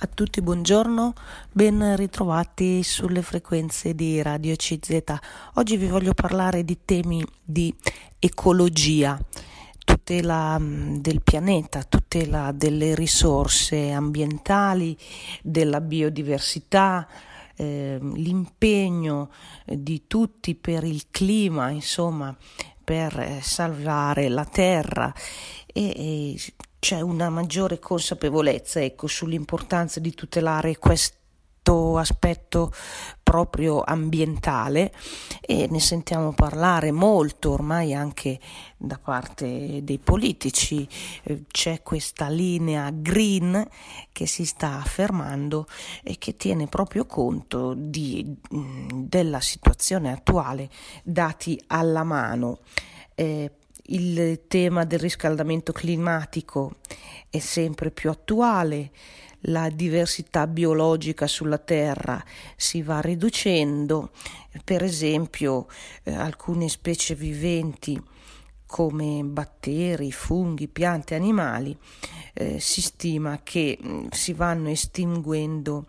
A 0.00 0.06
tutti 0.06 0.40
buongiorno, 0.40 1.12
ben 1.50 1.96
ritrovati 1.96 2.84
sulle 2.84 3.20
frequenze 3.20 3.96
di 3.96 4.22
Radio 4.22 4.54
CZ. 4.54 5.02
Oggi 5.54 5.76
vi 5.76 5.88
voglio 5.88 6.14
parlare 6.14 6.64
di 6.64 6.78
temi 6.84 7.20
di 7.42 7.74
ecologia, 8.20 9.18
tutela 9.84 10.56
mm, 10.56 10.98
del 10.98 11.20
pianeta, 11.20 11.82
tutela 11.82 12.52
delle 12.52 12.94
risorse 12.94 13.90
ambientali, 13.90 14.96
della 15.42 15.80
biodiversità, 15.80 17.08
eh, 17.56 17.98
l'impegno 18.00 19.30
di 19.64 20.04
tutti 20.06 20.54
per 20.54 20.84
il 20.84 21.06
clima, 21.10 21.70
insomma, 21.70 22.32
per 22.84 23.18
eh, 23.18 23.40
salvare 23.42 24.28
la 24.28 24.44
terra 24.44 25.12
e, 25.78 25.92
e 25.96 26.40
c'è 26.80 27.00
una 27.00 27.28
maggiore 27.28 27.78
consapevolezza 27.78 28.82
ecco, 28.82 29.06
sull'importanza 29.06 30.00
di 30.00 30.12
tutelare 30.12 30.76
questo 30.76 31.16
aspetto 31.98 32.72
proprio 33.22 33.82
ambientale 33.82 34.92
e 35.40 35.68
ne 35.68 35.80
sentiamo 35.80 36.32
parlare 36.32 36.92
molto 36.92 37.50
ormai 37.50 37.94
anche 37.94 38.40
da 38.76 38.98
parte 38.98 39.84
dei 39.84 39.98
politici. 39.98 40.88
Eh, 41.22 41.44
c'è 41.46 41.82
questa 41.82 42.28
linea 42.28 42.90
green 42.90 43.68
che 44.10 44.26
si 44.26 44.46
sta 44.46 44.78
affermando 44.78 45.66
e 46.02 46.16
che 46.18 46.36
tiene 46.36 46.66
proprio 46.68 47.04
conto 47.04 47.74
di, 47.76 48.34
della 48.48 49.40
situazione 49.40 50.10
attuale 50.10 50.70
dati 51.04 51.62
alla 51.66 52.02
mano. 52.02 52.60
Eh, 53.14 53.50
il 53.90 54.42
tema 54.48 54.84
del 54.84 54.98
riscaldamento 54.98 55.72
climatico 55.72 56.76
è 57.30 57.38
sempre 57.38 57.90
più 57.90 58.10
attuale, 58.10 58.90
la 59.42 59.70
diversità 59.70 60.46
biologica 60.46 61.26
sulla 61.26 61.58
Terra 61.58 62.22
si 62.56 62.82
va 62.82 63.00
riducendo, 63.00 64.10
per 64.64 64.82
esempio 64.82 65.68
eh, 66.02 66.12
alcune 66.12 66.68
specie 66.68 67.14
viventi 67.14 68.00
come 68.66 69.22
batteri, 69.24 70.12
funghi, 70.12 70.68
piante, 70.68 71.14
animali, 71.14 71.74
eh, 72.34 72.60
si 72.60 72.82
stima 72.82 73.40
che 73.42 73.78
mm, 73.82 74.08
si 74.10 74.34
vanno 74.34 74.68
estinguendo 74.68 75.86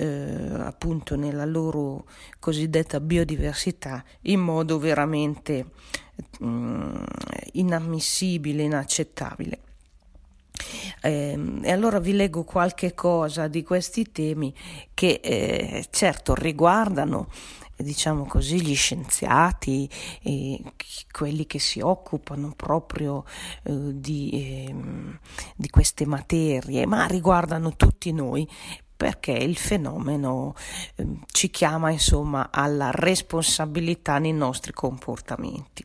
eh, 0.00 0.48
appunto 0.60 1.14
nella 1.14 1.44
loro 1.44 2.06
cosiddetta 2.38 3.00
biodiversità 3.00 4.02
in 4.22 4.40
modo 4.40 4.78
veramente 4.78 5.66
mh, 6.38 6.46
mm, 6.46 7.02
inammissibile, 7.52 8.62
inaccettabile. 8.62 9.58
Eh, 11.02 11.38
e 11.62 11.70
allora 11.70 11.98
vi 12.00 12.12
leggo 12.12 12.44
qualche 12.44 12.94
cosa 12.94 13.46
di 13.46 13.62
questi 13.62 14.10
temi 14.10 14.54
che 14.94 15.20
eh, 15.22 15.86
certo 15.90 16.34
riguardano 16.34 17.28
diciamo 17.76 18.26
così, 18.26 18.60
gli 18.60 18.74
scienziati, 18.74 19.88
eh, 20.22 20.60
quelli 21.10 21.46
che 21.46 21.58
si 21.58 21.80
occupano 21.80 22.52
proprio 22.54 23.24
eh, 23.62 23.72
di, 23.94 24.30
eh, 24.32 24.74
di 25.56 25.70
queste 25.70 26.04
materie, 26.04 26.84
ma 26.84 27.06
riguardano 27.06 27.76
tutti 27.76 28.12
noi 28.12 28.46
perché 29.00 29.32
il 29.32 29.56
fenomeno 29.56 30.54
eh, 30.94 31.06
ci 31.32 31.48
chiama 31.48 31.90
insomma 31.90 32.50
alla 32.52 32.90
responsabilità 32.90 34.18
nei 34.18 34.34
nostri 34.34 34.74
comportamenti. 34.74 35.82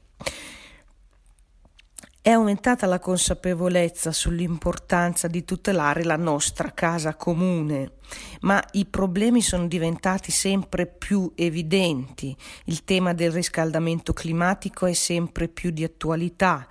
È 2.21 2.29
aumentata 2.29 2.85
la 2.87 2.99
consapevolezza 2.99 4.11
sull'importanza 4.11 5.29
di 5.29 5.45
tutelare 5.45 6.03
la 6.03 6.17
nostra 6.17 6.73
casa 6.73 7.15
comune, 7.15 7.93
ma 8.41 8.61
i 8.73 8.83
problemi 8.85 9.41
sono 9.41 9.67
diventati 9.67 10.31
sempre 10.31 10.85
più 10.85 11.31
evidenti. 11.35 12.35
Il 12.65 12.83
tema 12.83 13.13
del 13.13 13.31
riscaldamento 13.31 14.11
climatico 14.11 14.87
è 14.87 14.93
sempre 14.93 15.47
più 15.47 15.69
di 15.69 15.85
attualità. 15.85 16.67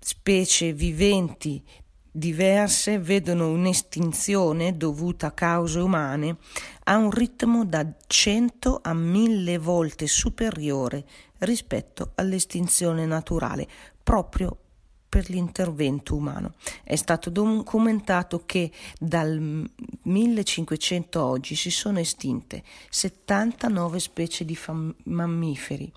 Specie 0.00 0.72
viventi 0.72 1.62
diverse 2.12 2.98
vedono 2.98 3.50
un'estinzione 3.50 4.76
dovuta 4.76 5.28
a 5.28 5.32
cause 5.32 5.80
umane 5.80 6.36
a 6.84 6.98
un 6.98 7.10
ritmo 7.10 7.64
da 7.64 7.86
100 8.06 8.80
a 8.82 8.92
1000 8.92 9.56
volte 9.58 10.06
superiore 10.06 11.04
rispetto 11.38 12.12
all'estinzione 12.16 13.06
naturale, 13.06 13.66
proprio 14.02 14.56
per 15.08 15.28
l'intervento 15.28 16.14
umano. 16.14 16.54
È 16.82 16.96
stato 16.96 17.30
documentato 17.30 18.44
che 18.46 18.70
dal 18.98 19.68
1500 20.02 21.18
a 21.18 21.24
oggi 21.24 21.54
si 21.54 21.70
sono 21.70 21.98
estinte 21.98 22.62
79 22.88 23.98
specie 23.98 24.44
di 24.44 24.56
fam- 24.56 24.94
mammiferi, 25.04 25.92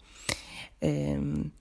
ehm, 0.79 1.51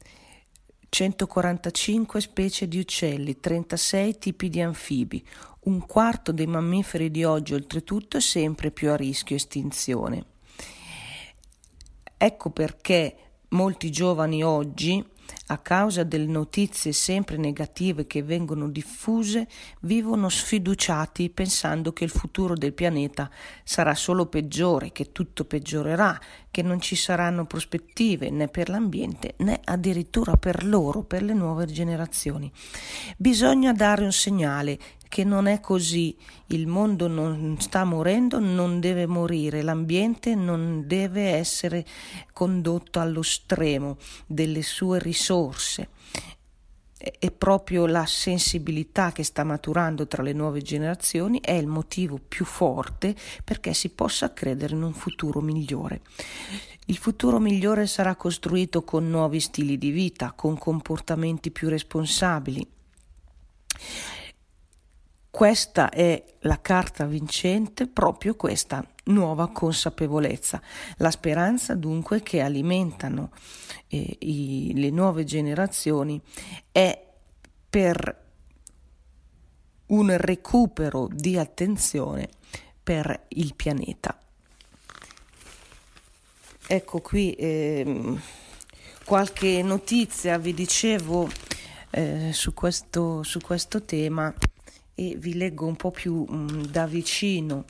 145 0.95 2.21
specie 2.21 2.69
di 2.69 2.79
uccelli, 2.79 3.41
36 3.41 4.17
tipi 4.17 4.49
di 4.49 4.61
anfibi. 4.61 5.27
Un 5.63 5.85
quarto 5.87 6.31
dei 6.31 6.47
mammiferi 6.47 7.11
di 7.11 7.25
oggi, 7.25 7.53
oltretutto, 7.53 8.19
è 8.19 8.21
sempre 8.21 8.71
più 8.71 8.91
a 8.91 8.95
rischio 8.95 9.35
estinzione. 9.35 10.25
Ecco 12.17 12.51
perché 12.51 13.17
molti 13.49 13.91
giovani 13.91 14.45
oggi 14.45 15.05
a 15.49 15.59
causa 15.59 16.05
delle 16.05 16.27
notizie 16.27 16.93
sempre 16.93 17.37
negative 17.37 18.07
che 18.07 18.23
vengono 18.23 18.69
diffuse, 18.69 19.47
vivono 19.81 20.29
sfiduciati 20.29 21.29
pensando 21.29 21.93
che 21.93 22.05
il 22.05 22.11
futuro 22.11 22.55
del 22.55 22.73
pianeta 22.73 23.31
sarà 23.63 23.95
solo 23.95 24.27
peggiore, 24.27 24.93
che 24.93 25.13
tutto 25.13 25.45
peggiorerà, 25.45 26.19
che 26.51 26.63
non 26.63 26.81
ci 26.81 26.97
saranno 26.97 27.45
prospettive 27.45 28.31
né 28.31 28.49
per 28.49 28.69
l'ambiente 28.71 29.35
né 29.39 29.61
addirittura 29.65 30.37
per 30.37 30.65
loro, 30.65 31.03
per 31.03 31.23
le 31.23 31.35
nuove 31.35 31.67
generazioni. 31.67 32.51
Bisogna 33.17 33.73
dare 33.73 34.05
un 34.05 34.13
segnale 34.13 34.79
che 35.09 35.25
non 35.25 35.47
è 35.47 35.61
così, 35.61 36.17
il 36.47 36.67
mondo 36.67 37.07
non 37.07 37.57
sta 37.61 37.85
morendo, 37.85 38.41
non 38.41 38.81
deve 38.81 39.07
morire, 39.07 39.63
l'ambiente 39.63 40.35
non 40.35 40.85
deve 40.87 41.35
essere 41.35 41.85
condotto 42.33 42.99
allo 42.99 43.23
stremo 43.23 43.97
delle 44.27 44.63
sue 44.63 44.99
risorse 44.99 45.34
e 46.97 47.31
proprio 47.31 47.87
la 47.87 48.07
sensibilità 48.07 49.13
che 49.13 49.25
sta 49.25 49.45
maturando 49.45 50.07
tra 50.07 50.23
le 50.23 50.33
nuove 50.33 50.63
generazioni 50.63 51.41
è 51.41 51.53
il 51.53 51.67
motivo 51.67 52.19
più 52.27 52.45
forte 52.45 53.15
perché 53.45 53.75
si 53.75 53.91
possa 53.91 54.33
credere 54.33 54.75
in 54.75 54.83
un 54.83 54.95
futuro 54.95 55.41
migliore. 55.41 56.01
Il 56.87 56.97
futuro 56.97 57.39
migliore 57.39 57.87
sarà 57.87 58.15
costruito 58.15 58.83
con 58.83 59.09
nuovi 59.11 59.41
stili 59.41 59.77
di 59.77 59.91
vita, 59.91 60.33
con 60.33 60.57
comportamenti 60.57 61.51
più 61.51 61.69
responsabili. 61.69 62.67
Questa 65.35 65.91
è 65.91 66.23
la 66.43 66.61
carta 66.61 67.07
vincente, 67.07 67.89
proprio 67.89 68.37
questa 68.37 68.87
nuova 69.07 69.49
consapevolezza. 69.49 70.63
La 70.99 71.11
speranza 71.11 71.75
dunque 71.75 72.23
che 72.23 72.41
alimentano 72.41 73.33
eh, 73.89 74.17
i, 74.21 74.71
le 74.77 74.91
nuove 74.91 75.25
generazioni 75.25 76.21
è 76.71 77.05
per 77.69 78.23
un 79.87 80.17
recupero 80.17 81.09
di 81.11 81.37
attenzione 81.37 82.29
per 82.81 83.25
il 83.31 83.57
pianeta. 83.57 84.17
Ecco 86.69 87.01
qui 87.01 87.33
eh, 87.33 88.21
qualche 89.05 89.63
notizia, 89.65 90.39
vi 90.39 90.55
dicevo 90.55 91.29
eh, 91.91 92.31
su, 92.33 92.55
questo, 92.55 93.25
su 93.25 93.41
questo 93.41 93.83
tema 93.83 94.33
e 94.95 95.17
vi 95.19 95.35
leggo 95.35 95.67
un 95.67 95.77
po' 95.77 95.91
più 95.91 96.25
mh, 96.25 96.37
mm, 96.37 96.63
da 96.65 96.87
vicino. 96.87 97.65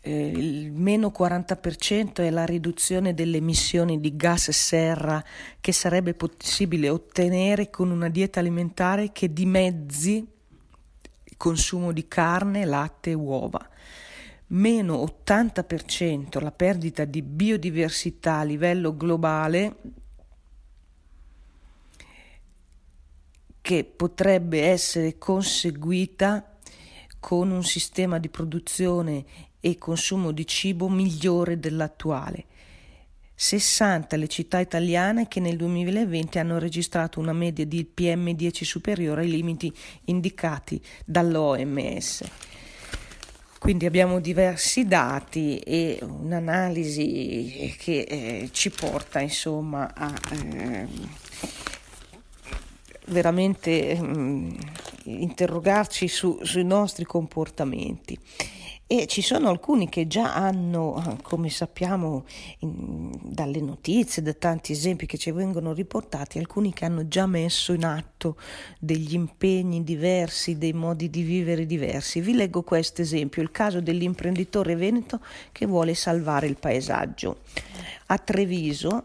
Eh, 0.00 0.28
il 0.28 0.70
meno 0.70 1.12
40% 1.16 2.16
è 2.16 2.30
la 2.30 2.44
riduzione 2.44 3.12
delle 3.12 3.38
emissioni 3.38 3.98
di 4.00 4.14
gas 4.16 4.50
serra 4.50 5.22
che 5.60 5.72
sarebbe 5.72 6.14
possibile 6.14 6.88
ottenere 6.88 7.70
con 7.70 7.90
una 7.90 8.08
dieta 8.08 8.38
alimentare 8.38 9.10
che 9.10 9.32
dimezzi 9.32 10.24
il 11.24 11.36
consumo 11.36 11.90
di 11.92 12.06
carne, 12.06 12.64
latte 12.64 13.10
e 13.10 13.14
uova. 13.14 13.68
Meno 14.48 15.02
80% 15.24 16.40
la 16.40 16.52
perdita 16.52 17.04
di 17.04 17.20
biodiversità 17.20 18.36
a 18.36 18.44
livello 18.44 18.96
globale 18.96 19.76
che 23.66 23.82
potrebbe 23.82 24.62
essere 24.62 25.18
conseguita 25.18 26.56
con 27.18 27.50
un 27.50 27.64
sistema 27.64 28.18
di 28.18 28.28
produzione 28.28 29.24
e 29.58 29.76
consumo 29.76 30.30
di 30.30 30.46
cibo 30.46 30.88
migliore 30.88 31.58
dell'attuale. 31.58 32.44
60 33.34 34.16
le 34.18 34.28
città 34.28 34.60
italiane 34.60 35.26
che 35.26 35.40
nel 35.40 35.56
2020 35.56 36.38
hanno 36.38 36.58
registrato 36.58 37.18
una 37.18 37.32
media 37.32 37.66
di 37.66 37.90
PM10 37.92 38.62
superiore 38.62 39.22
ai 39.22 39.30
limiti 39.30 39.74
indicati 40.04 40.80
dall'OMS. 41.04 42.22
Quindi 43.58 43.84
abbiamo 43.84 44.20
diversi 44.20 44.86
dati 44.86 45.58
e 45.58 45.98
un'analisi 46.02 47.74
che 47.76 48.02
eh, 48.02 48.48
ci 48.52 48.70
porta 48.70 49.18
insomma 49.18 49.92
a 49.92 50.14
eh, 50.30 50.86
veramente 53.06 53.90
eh, 53.90 53.98
interrogarci 55.04 56.08
su, 56.08 56.38
sui 56.42 56.64
nostri 56.64 57.04
comportamenti. 57.04 58.18
E 58.88 59.08
ci 59.08 59.20
sono 59.20 59.48
alcuni 59.48 59.88
che 59.88 60.06
già 60.06 60.36
hanno, 60.36 61.18
come 61.22 61.50
sappiamo 61.50 62.24
in, 62.60 63.10
dalle 63.20 63.60
notizie, 63.60 64.22
da 64.22 64.32
tanti 64.32 64.70
esempi 64.70 65.06
che 65.06 65.18
ci 65.18 65.32
vengono 65.32 65.72
riportati, 65.72 66.38
alcuni 66.38 66.72
che 66.72 66.84
hanno 66.84 67.08
già 67.08 67.26
messo 67.26 67.72
in 67.72 67.84
atto 67.84 68.36
degli 68.78 69.14
impegni 69.14 69.82
diversi, 69.82 70.56
dei 70.56 70.72
modi 70.72 71.10
di 71.10 71.22
vivere 71.22 71.66
diversi. 71.66 72.20
Vi 72.20 72.32
leggo 72.32 72.62
questo 72.62 73.02
esempio, 73.02 73.42
il 73.42 73.50
caso 73.50 73.80
dell'imprenditore 73.80 74.76
veneto 74.76 75.18
che 75.50 75.66
vuole 75.66 75.94
salvare 75.94 76.46
il 76.46 76.56
paesaggio. 76.56 77.38
A 78.06 78.18
Treviso, 78.18 79.02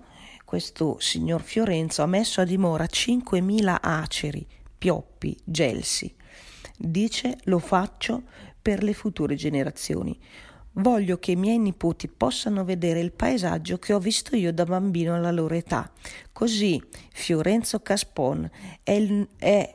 questo 0.51 0.97
signor 0.99 1.43
Fiorenzo 1.43 2.01
ha 2.01 2.05
messo 2.07 2.41
a 2.41 2.43
dimora 2.43 2.83
5.000 2.83 3.77
aceri, 3.79 4.45
pioppi, 4.77 5.37
gelsi. 5.45 6.13
Dice 6.75 7.37
lo 7.45 7.57
faccio 7.57 8.23
per 8.61 8.83
le 8.83 8.91
future 8.91 9.35
generazioni. 9.35 10.19
Voglio 10.73 11.19
che 11.19 11.31
i 11.31 11.35
miei 11.37 11.57
nipoti 11.57 12.09
possano 12.09 12.65
vedere 12.65 12.99
il 12.99 13.13
paesaggio 13.13 13.77
che 13.77 13.93
ho 13.93 13.99
visto 13.99 14.35
io 14.35 14.51
da 14.51 14.65
bambino 14.65 15.15
alla 15.15 15.31
loro 15.31 15.55
età. 15.55 15.89
Così 16.33 16.83
Fiorenzo 17.13 17.79
Caspon 17.79 18.51
è 18.83 18.91
il, 18.91 19.29
è 19.37 19.73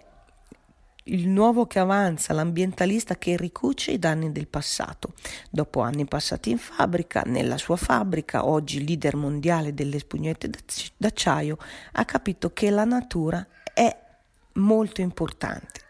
il 1.09 1.29
nuovo 1.29 1.67
che 1.67 1.79
avanza, 1.79 2.33
l'ambientalista 2.33 3.17
che 3.17 3.37
ricuce 3.37 3.93
i 3.93 3.99
danni 3.99 4.33
del 4.33 4.49
passato. 4.49 5.15
Dopo 5.51 5.81
anni 5.81 6.05
passati 6.07 6.51
in 6.51 6.59
fabbrica, 6.59 7.23
nella 7.27 7.59
sua 7.59 7.77
fabbrica, 7.77 8.47
oggi 8.47 8.85
leader 8.85 9.17
mondiale 9.17 9.75
delle 9.75 9.99
spugnette 9.99 10.51
d'acciaio, 10.97 11.59
ha 11.93 12.05
capito 12.05 12.53
che 12.53 12.71
la 12.71 12.85
natura 12.85 13.47
è 13.73 13.97
molto 14.55 15.01
importante. 15.01 15.81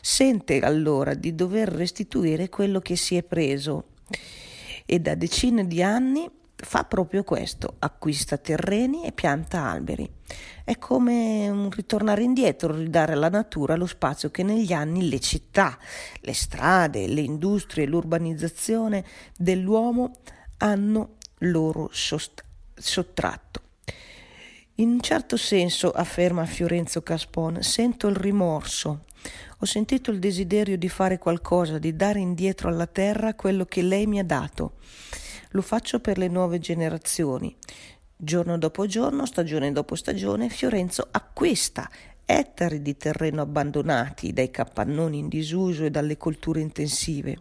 Sente 0.00 0.58
allora 0.60 1.14
di 1.14 1.34
dover 1.34 1.68
restituire 1.68 2.48
quello 2.48 2.80
che 2.80 2.96
si 2.96 3.16
è 3.16 3.22
preso 3.22 3.90
e 4.84 4.98
da 4.98 5.14
decine 5.14 5.66
di 5.66 5.82
anni 5.82 6.28
fa 6.64 6.84
proprio 6.84 7.24
questo, 7.24 7.74
acquista 7.80 8.36
terreni 8.38 9.04
e 9.04 9.12
pianta 9.12 9.68
alberi. 9.68 10.08
È 10.64 10.78
come 10.78 11.48
un 11.48 11.70
ritornare 11.70 12.22
indietro, 12.22 12.74
ridare 12.74 13.12
alla 13.12 13.28
natura 13.28 13.74
lo 13.74 13.86
spazio 13.86 14.30
che 14.30 14.42
negli 14.42 14.72
anni 14.72 15.08
le 15.08 15.18
città, 15.18 15.76
le 16.20 16.32
strade, 16.32 17.08
le 17.08 17.20
industrie, 17.20 17.86
l'urbanizzazione 17.86 19.04
dell'uomo 19.36 20.12
hanno 20.58 21.16
loro 21.38 21.90
sottratto. 21.92 23.60
In 24.76 24.88
un 24.88 25.00
certo 25.00 25.36
senso, 25.36 25.90
afferma 25.90 26.46
Fiorenzo 26.46 27.02
Caspon, 27.02 27.62
sento 27.62 28.06
il 28.06 28.16
rimorso 28.16 29.04
ho 29.58 29.64
sentito 29.64 30.10
il 30.10 30.18
desiderio 30.18 30.76
di 30.76 30.88
fare 30.88 31.18
qualcosa, 31.18 31.78
di 31.78 31.94
dare 31.94 32.18
indietro 32.18 32.68
alla 32.68 32.88
terra 32.88 33.34
quello 33.34 33.64
che 33.64 33.82
lei 33.82 34.06
mi 34.06 34.18
ha 34.18 34.24
dato. 34.24 34.72
Lo 35.52 35.62
faccio 35.62 36.00
per 36.00 36.18
le 36.18 36.28
nuove 36.28 36.58
generazioni. 36.58 37.54
Giorno 38.16 38.56
dopo 38.56 38.86
giorno, 38.86 39.26
stagione 39.26 39.72
dopo 39.72 39.94
stagione, 39.94 40.48
Fiorenzo 40.48 41.06
acquista 41.10 41.90
ettari 42.24 42.80
di 42.80 42.96
terreno 42.96 43.42
abbandonati 43.42 44.32
dai 44.32 44.50
capannoni 44.50 45.18
in 45.18 45.28
disuso 45.28 45.84
e 45.84 45.90
dalle 45.90 46.16
colture 46.16 46.60
intensive. 46.60 47.38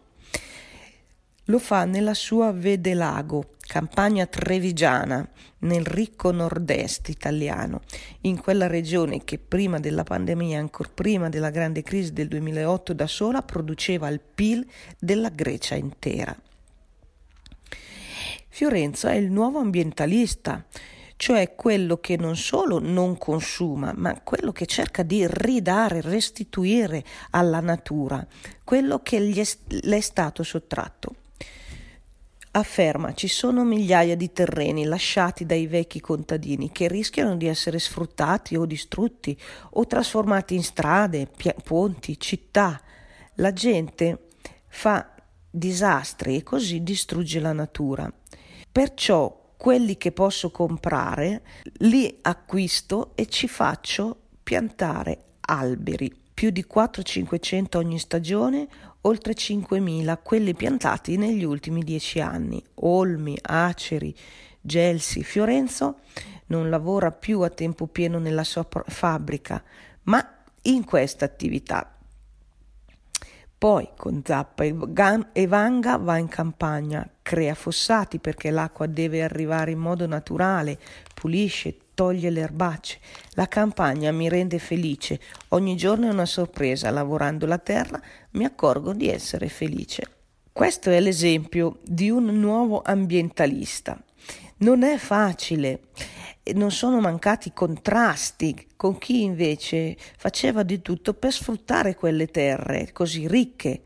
Lo 1.45 1.59
fa 1.59 1.85
nella 1.85 2.13
sua 2.13 2.51
Vedelago, 2.51 3.51
campagna 3.65 4.25
trevigiana, 4.25 5.27
nel 5.59 5.85
ricco 5.85 6.31
nord-est 6.31 7.09
italiano, 7.09 7.81
in 8.21 8.39
quella 8.39 8.67
regione 8.67 9.23
che 9.23 9.37
prima 9.37 9.79
della 9.79 10.03
pandemia, 10.03 10.59
ancora 10.59 10.89
prima 10.93 11.29
della 11.29 11.49
grande 11.49 11.81
crisi 11.81 12.11
del 12.11 12.27
2008, 12.27 12.93
da 12.93 13.07
sola 13.07 13.41
produceva 13.41 14.09
il 14.09 14.19
PIL 14.19 14.67
della 14.99 15.29
Grecia 15.29 15.75
intera. 15.75 16.35
Fiorenzo 18.53 19.07
è 19.07 19.15
il 19.15 19.31
nuovo 19.31 19.59
ambientalista, 19.59 20.65
cioè 21.15 21.55
quello 21.55 21.97
che 21.97 22.17
non 22.17 22.35
solo 22.35 22.79
non 22.79 23.17
consuma, 23.17 23.93
ma 23.95 24.19
quello 24.21 24.51
che 24.51 24.65
cerca 24.65 25.03
di 25.03 25.25
ridare, 25.25 26.01
restituire 26.01 27.03
alla 27.31 27.61
natura 27.61 28.27
quello 28.63 28.99
che 28.99 29.21
gli 29.21 29.39
è, 29.39 29.47
le 29.81 29.97
è 29.97 30.01
stato 30.01 30.43
sottratto 30.43 31.15
afferma 32.51 33.13
ci 33.13 33.27
sono 33.27 33.63
migliaia 33.63 34.15
di 34.15 34.31
terreni 34.33 34.83
lasciati 34.83 35.45
dai 35.45 35.67
vecchi 35.67 36.01
contadini 36.01 36.71
che 36.71 36.87
rischiano 36.87 37.37
di 37.37 37.47
essere 37.47 37.79
sfruttati 37.79 38.57
o 38.57 38.65
distrutti 38.65 39.37
o 39.71 39.87
trasformati 39.87 40.55
in 40.55 40.63
strade, 40.63 41.27
pia- 41.27 41.55
ponti, 41.63 42.19
città. 42.19 42.81
La 43.35 43.53
gente 43.53 44.27
fa 44.67 45.13
disastri 45.49 46.37
e 46.37 46.43
così 46.43 46.83
distrugge 46.83 47.39
la 47.39 47.53
natura. 47.53 48.11
Perciò 48.71 49.53
quelli 49.57 49.97
che 49.97 50.11
posso 50.11 50.49
comprare 50.49 51.41
li 51.79 52.19
acquisto 52.21 53.11
e 53.15 53.27
ci 53.27 53.47
faccio 53.47 54.17
piantare 54.41 55.23
alberi, 55.41 56.11
più 56.33 56.49
di 56.49 56.65
400-500 56.73 57.77
ogni 57.77 57.99
stagione 57.99 58.67
oltre 59.01 59.33
5.000 59.33 60.17
quelli 60.23 60.53
piantati 60.53 61.17
negli 61.17 61.43
ultimi 61.43 61.83
dieci 61.83 62.19
anni. 62.21 62.63
Olmi, 62.75 63.37
Aceri, 63.41 64.15
Gelsi, 64.61 65.23
Fiorenzo 65.23 65.99
non 66.47 66.69
lavora 66.69 67.11
più 67.11 67.41
a 67.41 67.49
tempo 67.49 67.87
pieno 67.87 68.19
nella 68.19 68.43
sua 68.43 68.65
fabbrica, 68.87 69.63
ma 70.03 70.43
in 70.63 70.85
questa 70.85 71.25
attività. 71.25 71.97
Poi 73.61 73.89
con 73.95 74.23
Zappa 74.25 74.63
e 74.63 75.45
Vanga 75.45 75.97
va 75.97 76.17
in 76.17 76.27
campagna, 76.27 77.07
crea 77.21 77.53
fossati 77.53 78.17
perché 78.17 78.49
l'acqua 78.49 78.87
deve 78.87 79.21
arrivare 79.21 79.69
in 79.69 79.77
modo 79.77 80.07
naturale, 80.07 80.79
pulisce, 81.13 81.77
toglie 81.93 82.31
le 82.31 82.41
erbacce. 82.41 82.97
La 83.33 83.47
campagna 83.47 84.11
mi 84.11 84.29
rende 84.29 84.57
felice, 84.57 85.19
ogni 85.49 85.75
giorno 85.75 86.07
è 86.07 86.11
una 86.11 86.25
sorpresa, 86.25 86.89
lavorando 86.89 87.45
la 87.45 87.59
terra 87.59 88.01
mi 88.31 88.45
accorgo 88.45 88.93
di 88.93 89.09
essere 89.09 89.47
felice. 89.47 90.09
Questo 90.51 90.89
è 90.89 90.99
l'esempio 90.99 91.77
di 91.83 92.09
un 92.09 92.25
nuovo 92.39 92.81
ambientalista. 92.83 93.95
Non 94.57 94.81
è 94.81 94.97
facile, 94.97 95.81
non 96.53 96.71
sono 96.71 96.99
mancati 96.99 97.51
contrasti 97.53 98.67
con 98.75 98.97
chi 98.97 99.23
invece 99.23 99.95
faceva 100.17 100.63
di 100.63 100.81
tutto 100.81 101.13
per 101.13 101.31
sfruttare 101.33 101.95
quelle 101.95 102.27
terre 102.27 102.91
così 102.91 103.27
ricche, 103.27 103.81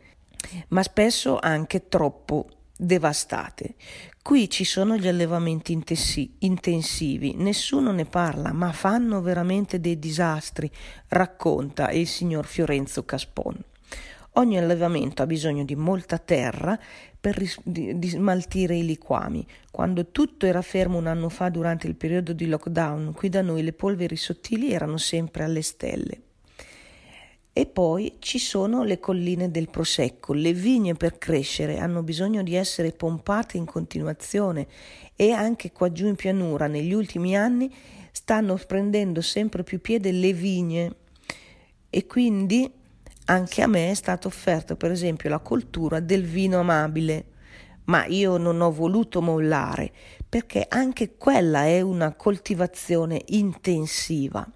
ma 0.69 0.83
spesso 0.83 1.37
anche 1.39 1.87
troppo 1.87 2.47
devastate. 2.77 3.75
Qui 4.21 4.49
ci 4.49 4.63
sono 4.63 4.97
gli 4.97 5.07
allevamenti 5.07 5.79
intensivi, 6.39 7.35
nessuno 7.35 7.91
ne 7.91 8.05
parla, 8.05 8.51
ma 8.53 8.71
fanno 8.71 9.21
veramente 9.21 9.79
dei 9.79 9.99
disastri, 9.99 10.71
racconta 11.09 11.91
il 11.91 12.07
signor 12.07 12.45
Fiorenzo 12.45 13.05
Caspon. 13.05 13.63
Ogni 14.37 14.57
allevamento 14.57 15.21
ha 15.21 15.25
bisogno 15.25 15.63
di 15.63 15.75
molta 15.75 16.17
terra 16.17 16.77
per 17.19 17.37
ris- 17.37 17.59
di, 17.63 17.97
di 17.97 18.09
smaltire 18.09 18.75
i 18.75 18.85
liquami. 18.85 19.45
Quando 19.71 20.07
tutto 20.07 20.45
era 20.45 20.61
fermo 20.61 20.97
un 20.97 21.07
anno 21.07 21.29
fa 21.29 21.47
durante 21.47 21.87
il 21.87 21.95
periodo 21.95 22.33
di 22.33 22.47
lockdown, 22.47 23.13
qui 23.13 23.29
da 23.29 23.41
noi 23.41 23.63
le 23.63 23.71
polveri 23.71 24.17
sottili 24.17 24.73
erano 24.73 24.97
sempre 24.97 25.43
alle 25.45 25.61
stelle. 25.61 26.21
E 27.53 27.65
poi 27.65 28.17
ci 28.19 28.37
sono 28.37 28.83
le 28.83 28.99
colline 28.99 29.49
del 29.49 29.69
Prosecco. 29.69 30.33
Le 30.33 30.51
vigne 30.51 30.95
per 30.95 31.17
crescere 31.17 31.77
hanno 31.77 32.03
bisogno 32.03 32.43
di 32.43 32.55
essere 32.55 32.91
pompate 32.91 33.55
in 33.55 33.63
continuazione 33.63 34.67
e 35.15 35.31
anche 35.31 35.71
qua 35.71 35.89
giù 35.93 36.07
in 36.07 36.15
pianura 36.15 36.67
negli 36.67 36.91
ultimi 36.91 37.37
anni 37.37 37.73
stanno 38.11 38.59
prendendo 38.67 39.21
sempre 39.21 39.63
più 39.63 39.79
piede 39.79 40.11
le 40.11 40.33
vigne 40.33 40.95
e 41.89 42.05
quindi 42.05 42.69
anche 43.25 43.61
a 43.61 43.67
me 43.67 43.91
è 43.91 43.93
stata 43.93 44.27
offerta 44.27 44.75
per 44.75 44.91
esempio 44.91 45.29
la 45.29 45.39
coltura 45.39 45.99
del 45.99 46.25
vino 46.25 46.59
amabile, 46.59 47.25
ma 47.85 48.05
io 48.05 48.37
non 48.37 48.61
ho 48.61 48.71
voluto 48.71 49.21
mollare 49.21 49.91
perché 50.27 50.65
anche 50.67 51.15
quella 51.17 51.65
è 51.65 51.81
una 51.81 52.13
coltivazione 52.15 53.21
intensiva. 53.27 54.47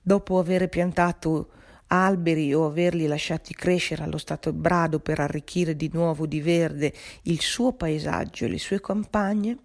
Dopo 0.00 0.38
aver 0.38 0.68
piantato 0.68 1.50
alberi 1.88 2.52
o 2.54 2.66
averli 2.66 3.06
lasciati 3.06 3.54
crescere 3.54 4.02
allo 4.02 4.18
stato 4.18 4.52
brado 4.52 5.00
per 5.00 5.20
arricchire 5.20 5.76
di 5.76 5.90
nuovo 5.92 6.26
di 6.26 6.40
verde 6.40 6.92
il 7.22 7.40
suo 7.40 7.72
paesaggio 7.72 8.44
e 8.44 8.48
le 8.48 8.58
sue 8.58 8.80
campagne, 8.80 9.58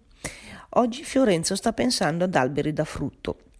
Oggi 0.74 1.04
Fiorenzo 1.04 1.54
sta 1.54 1.74
pensando 1.74 2.24
ad 2.24 2.34
alberi 2.34 2.72
da 2.72 2.84
frutto. 2.84 3.51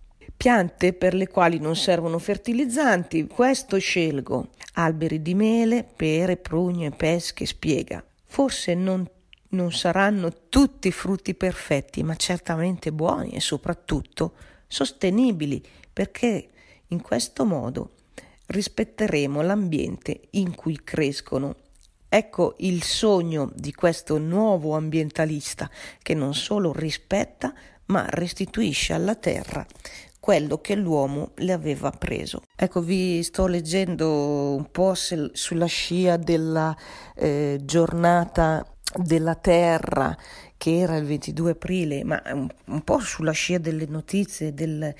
Piante 0.42 0.92
per 0.92 1.14
le 1.14 1.28
quali 1.28 1.61
non 1.61 1.76
servono 1.76 2.18
fertilizzanti, 2.18 3.28
questo 3.28 3.78
scelgo. 3.78 4.49
Alberi 4.72 5.22
di 5.22 5.37
mele, 5.37 5.84
pere, 5.84 6.37
prugne, 6.37 6.90
pesche, 6.90 7.46
spiega. 7.46 8.04
Forse 8.25 8.75
non, 8.75 9.08
non 9.50 9.70
saranno 9.70 10.32
tutti 10.49 10.90
frutti 10.90 11.37
perfetti, 11.37 12.02
ma 12.02 12.16
certamente 12.16 12.90
buoni 12.90 13.30
e 13.30 13.40
soprattutto 13.40 14.32
sostenibili, 14.66 15.64
perché 15.92 16.49
in 16.88 17.00
questo 17.02 17.44
modo 17.44 17.92
rispetteremo 18.46 19.42
l'ambiente 19.42 20.22
in 20.30 20.56
cui 20.56 20.82
crescono. 20.82 21.54
Ecco 22.08 22.56
il 22.58 22.82
sogno 22.82 23.49
di 23.54 23.72
questo 23.72 24.18
nuovo 24.18 24.75
ambientalista 24.75 25.70
che 26.02 26.14
non 26.14 26.34
solo 26.34 26.72
rispetta, 26.72 27.54
ma 27.84 28.06
restituisce 28.08 28.92
alla 28.92 29.14
terra 29.14 29.64
quello 30.22 30.60
che 30.60 30.76
l'uomo 30.76 31.32
le 31.38 31.50
aveva 31.50 31.90
preso. 31.90 32.42
Ecco, 32.54 32.80
vi 32.80 33.24
sto 33.24 33.48
leggendo 33.48 34.54
un 34.54 34.70
po' 34.70 34.94
se, 34.94 35.30
sulla 35.32 35.66
scia 35.66 36.16
della 36.16 36.76
eh, 37.16 37.58
giornata 37.64 38.64
della 38.94 39.34
Terra 39.34 40.16
che 40.62 40.78
era 40.78 40.96
il 40.96 41.06
22 41.06 41.50
aprile, 41.50 42.04
ma 42.04 42.22
un, 42.26 42.46
un 42.66 42.82
po' 42.82 43.00
sulla 43.00 43.32
scia 43.32 43.58
delle 43.58 43.86
notizie, 43.86 44.54
del, 44.54 44.94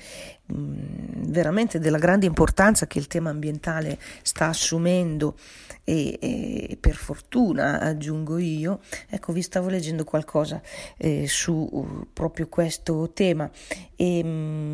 mh, 0.45 0.53
mm, 0.57 1.31
veramente 1.31 1.79
della 1.79 1.99
grande 1.99 2.25
importanza 2.25 2.85
che 2.85 2.99
il 2.99 3.07
tema 3.07 3.29
ambientale 3.29 3.97
sta 4.23 4.47
assumendo 4.47 5.37
e, 5.85 6.17
e 6.19 6.77
per 6.77 6.95
fortuna 6.95 7.79
aggiungo 7.79 8.37
io, 8.39 8.81
ecco 9.07 9.31
vi 9.31 9.41
stavo 9.41 9.69
leggendo 9.69 10.03
qualcosa 10.03 10.61
eh, 10.97 11.27
su 11.29 11.53
uh, 11.53 12.07
proprio 12.11 12.49
questo 12.49 13.11
tema 13.13 13.49
e 13.95 14.21
mh, 14.21 14.27
mm, 14.27 14.72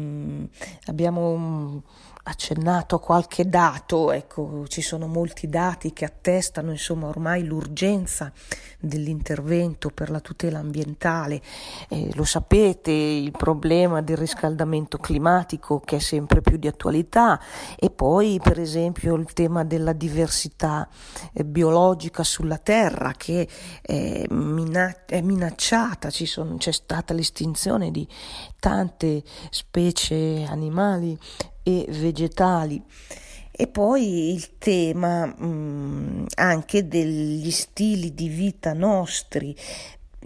abbiamo... 0.88 1.84
Accennato 2.30 2.96
a 2.96 3.00
qualche 3.00 3.50
dato, 3.50 4.12
ecco, 4.12 4.68
ci 4.68 4.84
sono 4.84 5.08
molti 5.08 5.50
dati 5.50 5.94
che 5.94 6.06
attestano 6.06 6.70
insomma 6.70 7.08
ormai 7.08 7.44
l'urgenza 7.44 8.32
dell'intervento 8.80 9.90
per 9.90 10.12
la 10.12 10.20
tutela 10.20 10.60
ambientale. 10.60 11.42
Eh, 11.90 12.12
lo 12.14 12.24
sapete, 12.24 12.92
il 12.92 13.32
problema 13.32 14.04
del 14.04 14.16
riscaldamento 14.16 15.00
climatico 15.00 15.80
che 15.80 15.96
è 15.96 16.00
sempre 16.00 16.42
più 16.42 16.58
di 16.58 16.68
attualità 16.68 17.42
e 17.76 17.90
poi 17.90 18.40
per 18.42 18.60
esempio 18.60 19.16
il 19.16 19.34
tema 19.34 19.64
della 19.64 19.94
diversità 19.94 20.88
eh, 21.34 21.44
biologica 21.44 22.24
sulla 22.24 22.60
Terra 22.60 23.14
che 23.18 23.48
è, 23.82 24.26
mina- 24.30 25.04
è 25.08 25.22
minacciata, 25.22 26.12
sono, 26.12 26.58
c'è 26.58 26.72
stata 26.72 27.16
l'estinzione 27.16 27.90
di 27.90 28.08
tante 28.60 29.24
specie 29.50 30.46
animali 30.48 31.18
e 31.70 31.86
vegetali. 31.90 32.82
E 33.52 33.68
poi 33.68 34.34
il 34.34 34.58
tema 34.58 35.26
mh, 35.26 35.46
mm, 35.46 36.26
anche 36.36 36.88
degli 36.88 37.52
stili 37.52 38.14
di 38.14 38.30
vita 38.30 38.74
nostri. 38.74 39.56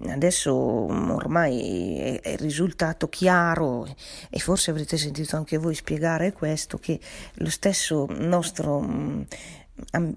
Adesso 0.08 0.88
mm, 0.90 1.10
ormai 1.10 1.98
è, 1.98 2.22
è 2.22 2.36
risultato 2.38 3.10
chiaro 3.10 3.88
e 4.30 4.40
forse 4.40 4.72
avrete 4.72 4.98
sentito 4.98 5.36
anche 5.36 5.58
voi 5.58 5.76
spiegare 5.76 6.32
questo, 6.32 6.78
che 6.78 7.00
lo 7.36 7.50
stesso 7.50 8.06
nostro... 8.10 8.80
Mh, 8.80 8.94
mm, 8.94 9.22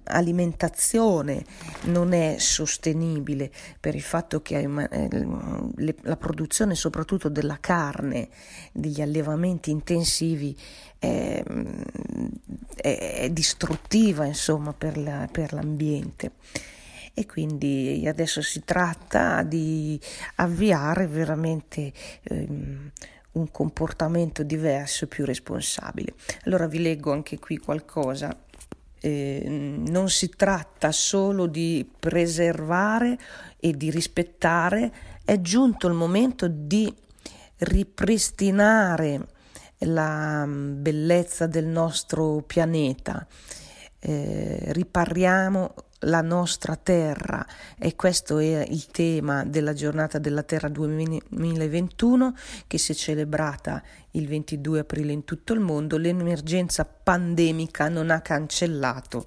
alimentazione 0.04 1.44
non 1.84 2.12
è 2.12 2.36
sostenibile 2.38 3.50
per 3.78 3.94
il 3.94 4.02
fatto 4.02 4.40
che 4.40 4.58
eh, 4.58 5.26
la 6.02 6.16
produzione 6.16 6.74
soprattutto 6.74 7.28
della 7.28 7.58
carne, 7.60 8.28
degli 8.72 9.00
allevamenti 9.00 9.70
intensivi 9.70 10.56
è, 10.98 11.42
è 12.76 13.28
distruttiva 13.30 14.24
insomma 14.24 14.72
per, 14.72 14.96
la, 14.96 15.28
per 15.30 15.52
l'ambiente 15.52 16.32
e 17.18 17.24
quindi 17.24 18.04
adesso 18.06 18.42
si 18.42 18.62
tratta 18.62 19.42
di 19.42 19.98
avviare 20.34 21.06
veramente 21.06 21.90
ehm, 22.24 22.90
un 23.32 23.50
comportamento 23.50 24.42
diverso 24.42 25.04
e 25.04 25.08
più 25.08 25.24
responsabile. 25.24 26.14
Allora 26.44 26.66
vi 26.66 26.80
leggo 26.80 27.12
anche 27.12 27.38
qui 27.38 27.56
qualcosa 27.56 28.36
eh, 29.00 29.44
non 29.46 30.08
si 30.08 30.28
tratta 30.30 30.92
solo 30.92 31.46
di 31.46 31.88
preservare 31.98 33.18
e 33.58 33.72
di 33.72 33.90
rispettare, 33.90 34.92
è 35.24 35.40
giunto 35.40 35.86
il 35.86 35.94
momento 35.94 36.46
di 36.48 36.92
ripristinare 37.58 39.26
la 39.80 40.44
mm, 40.46 40.82
bellezza 40.82 41.46
del 41.46 41.66
nostro 41.66 42.42
pianeta. 42.46 43.26
Eh, 43.98 44.58
ripariamo 44.72 45.74
la 46.00 46.20
nostra 46.20 46.76
terra 46.76 47.44
e 47.78 47.94
questo 47.94 48.38
è 48.38 48.64
il 48.68 48.86
tema 48.86 49.44
della 49.44 49.72
giornata 49.72 50.18
della 50.18 50.42
terra 50.42 50.68
2021 50.68 52.34
che 52.66 52.78
si 52.78 52.92
è 52.92 52.94
celebrata 52.94 53.82
il 54.12 54.26
22 54.26 54.80
aprile 54.80 55.12
in 55.12 55.24
tutto 55.24 55.52
il 55.52 55.60
mondo. 55.60 55.96
L'emergenza 55.96 56.84
pandemica 56.84 57.88
non 57.88 58.10
ha 58.10 58.20
cancellato 58.20 59.26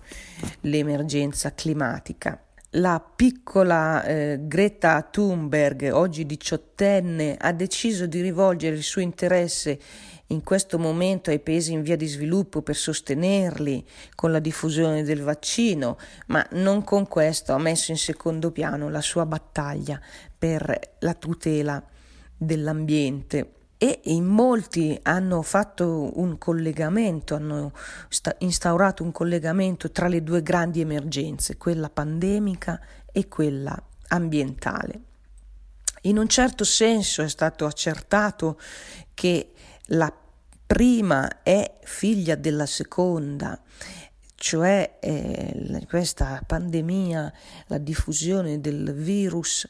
l'emergenza 0.62 1.54
climatica. 1.54 2.44
La 2.74 3.00
piccola 3.00 4.04
eh, 4.04 4.42
Greta 4.44 5.02
Thunberg, 5.02 5.90
oggi 5.92 6.28
diciottenne, 6.28 7.36
ha 7.36 7.52
deciso 7.52 8.06
di 8.06 8.22
rivolgere 8.22 8.76
il 8.76 8.84
suo 8.84 9.02
interesse 9.02 9.80
in 10.28 10.44
questo 10.44 10.78
momento 10.78 11.32
ai 11.32 11.40
paesi 11.40 11.72
in 11.72 11.82
via 11.82 11.96
di 11.96 12.06
sviluppo 12.06 12.62
per 12.62 12.76
sostenerli 12.76 13.84
con 14.14 14.32
la 14.32 14.38
diffusione 14.38 15.02
del 15.02 15.24
vaccino, 15.24 15.98
ma 16.28 16.46
non 16.52 16.84
con 16.84 17.08
questo 17.08 17.54
ha 17.54 17.58
messo 17.58 17.90
in 17.90 17.98
secondo 17.98 18.52
piano 18.52 18.88
la 18.90 19.02
sua 19.02 19.26
battaglia 19.26 20.00
per 20.38 20.98
la 21.00 21.16
tutela 21.16 21.84
dell'ambiente 22.38 23.54
e 23.82 24.02
in 24.04 24.26
molti 24.26 25.00
hanno 25.04 25.42
fatto 25.42 26.20
un 26.20 26.38
collegamento, 26.38 27.36
hanno 27.36 27.72
instaurato 28.40 29.04
un 29.04 29.14
collegamento 29.14 29.90
tra 29.90 30.10
le 30.10 30.22
due 30.22 30.44
grandi 30.44 30.82
emergenze, 30.82 31.56
quella 31.56 31.90
pandemica 31.90 32.78
e 33.10 33.30
quella 33.30 33.82
ambientale. 34.10 35.02
In 36.02 36.18
un 36.18 36.28
certo 36.28 36.66
senso 36.66 37.22
è 37.22 37.30
stato 37.30 37.66
accertato 37.66 38.60
che 39.14 39.54
la 39.92 40.14
prima 40.68 41.42
è 41.42 41.80
figlia 41.82 42.36
della 42.36 42.66
seconda, 42.66 43.62
cioè 44.36 44.98
eh, 45.00 45.86
questa 45.88 46.44
pandemia, 46.46 47.34
la 47.68 47.78
diffusione 47.78 48.60
del 48.60 48.94
virus 48.94 49.66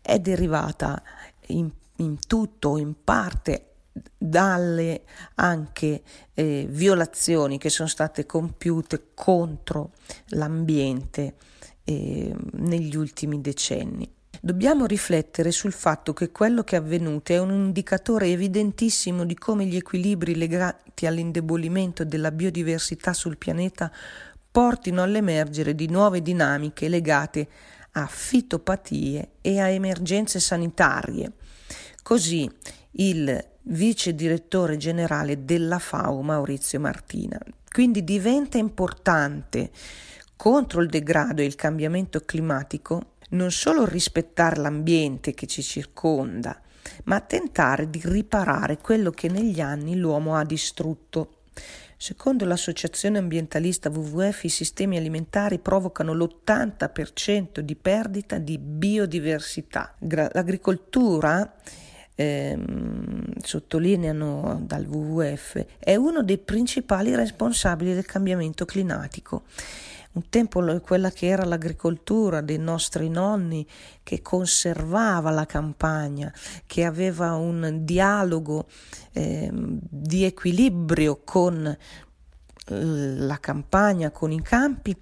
è 0.00 0.20
derivata 0.20 1.02
in, 1.48 1.68
in 1.96 2.18
tutto 2.26 2.70
o 2.70 2.78
in 2.78 2.94
parte 3.02 3.68
dalle 4.16 5.02
anche 5.36 6.02
eh, 6.34 6.66
violazioni 6.68 7.58
che 7.58 7.70
sono 7.70 7.88
state 7.88 8.26
compiute 8.26 9.10
contro 9.14 9.92
l'ambiente 10.28 11.34
eh, 11.84 12.34
negli 12.52 12.96
ultimi 12.96 13.40
decenni. 13.40 14.10
Dobbiamo 14.40 14.84
riflettere 14.84 15.50
sul 15.52 15.72
fatto 15.72 16.12
che 16.12 16.30
quello 16.30 16.64
che 16.64 16.76
è 16.76 16.78
avvenuto 16.78 17.32
è 17.32 17.38
un 17.38 17.52
indicatore 17.52 18.26
evidentissimo 18.26 19.24
di 19.24 19.34
come 19.36 19.64
gli 19.64 19.76
equilibri 19.76 20.34
legati 20.34 21.06
all'indebolimento 21.06 22.04
della 22.04 22.30
biodiversità 22.30 23.14
sul 23.14 23.38
pianeta 23.38 23.90
portino 24.50 25.02
all'emergere 25.02 25.74
di 25.74 25.88
nuove 25.88 26.20
dinamiche 26.20 26.88
legate 26.88 27.48
a 27.92 28.06
fitopatie 28.06 29.30
e 29.40 29.60
a 29.60 29.68
emergenze 29.68 30.40
sanitarie. 30.40 31.32
Così 32.04 32.46
il 32.96 33.42
vice 33.62 34.14
direttore 34.14 34.76
generale 34.76 35.46
della 35.46 35.78
FAO 35.78 36.20
Maurizio 36.20 36.78
Martina. 36.78 37.40
Quindi 37.66 38.04
diventa 38.04 38.58
importante 38.58 39.70
contro 40.36 40.82
il 40.82 40.90
degrado 40.90 41.40
e 41.40 41.46
il 41.46 41.54
cambiamento 41.54 42.20
climatico 42.20 43.12
non 43.30 43.50
solo 43.50 43.86
rispettare 43.86 44.60
l'ambiente 44.60 45.32
che 45.32 45.46
ci 45.46 45.62
circonda, 45.62 46.60
ma 47.04 47.20
tentare 47.20 47.88
di 47.88 48.02
riparare 48.04 48.76
quello 48.76 49.10
che 49.10 49.30
negli 49.30 49.62
anni 49.62 49.96
l'uomo 49.96 50.36
ha 50.36 50.44
distrutto. 50.44 51.44
Secondo 51.96 52.44
l'associazione 52.44 53.16
ambientalista 53.16 53.88
WWF 53.88 54.44
i 54.44 54.50
sistemi 54.50 54.98
alimentari 54.98 55.58
provocano 55.58 56.12
l'80% 56.12 57.60
di 57.60 57.74
perdita 57.76 58.36
di 58.36 58.58
biodiversità. 58.58 59.94
L'agricoltura, 60.00 61.50
ehm, 62.14 63.38
sottolineano 63.40 64.60
dal 64.64 64.86
WWF, 64.86 65.64
è 65.78 65.94
uno 65.96 66.22
dei 66.22 66.38
principali 66.38 67.14
responsabili 67.14 67.94
del 67.94 68.06
cambiamento 68.06 68.64
climatico. 68.64 69.44
Un 70.12 70.28
tempo 70.28 70.62
quella 70.80 71.10
che 71.10 71.26
era 71.26 71.44
l'agricoltura 71.44 72.40
dei 72.40 72.58
nostri 72.58 73.08
nonni 73.08 73.66
che 74.04 74.22
conservava 74.22 75.30
la 75.30 75.44
campagna, 75.44 76.32
che 76.66 76.84
aveva 76.84 77.34
un 77.34 77.80
dialogo 77.82 78.68
eh, 79.10 79.50
di 79.52 80.22
equilibrio 80.22 81.22
con 81.24 81.76
la 82.66 83.40
campagna, 83.40 84.12
con 84.12 84.30
i 84.30 84.40
campi, 84.40 84.96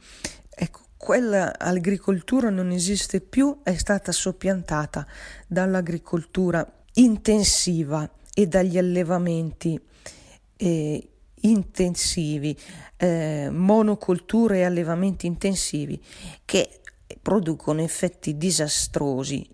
ecco, 0.48 0.80
quella 0.96 1.58
agricoltura 1.58 2.48
non 2.48 2.70
esiste 2.70 3.20
più, 3.20 3.60
è 3.62 3.74
stata 3.76 4.12
soppiantata 4.12 5.06
dall'agricoltura 5.46 6.66
intensiva 6.94 8.10
e 8.34 8.46
dagli 8.46 8.78
allevamenti 8.78 9.80
eh, 10.56 11.08
intensivi, 11.40 12.56
eh, 12.96 13.48
monoculture 13.50 14.58
e 14.58 14.64
allevamenti 14.64 15.26
intensivi 15.26 16.00
che 16.44 16.80
producono 17.20 17.82
effetti 17.82 18.36
disastrosi 18.36 19.46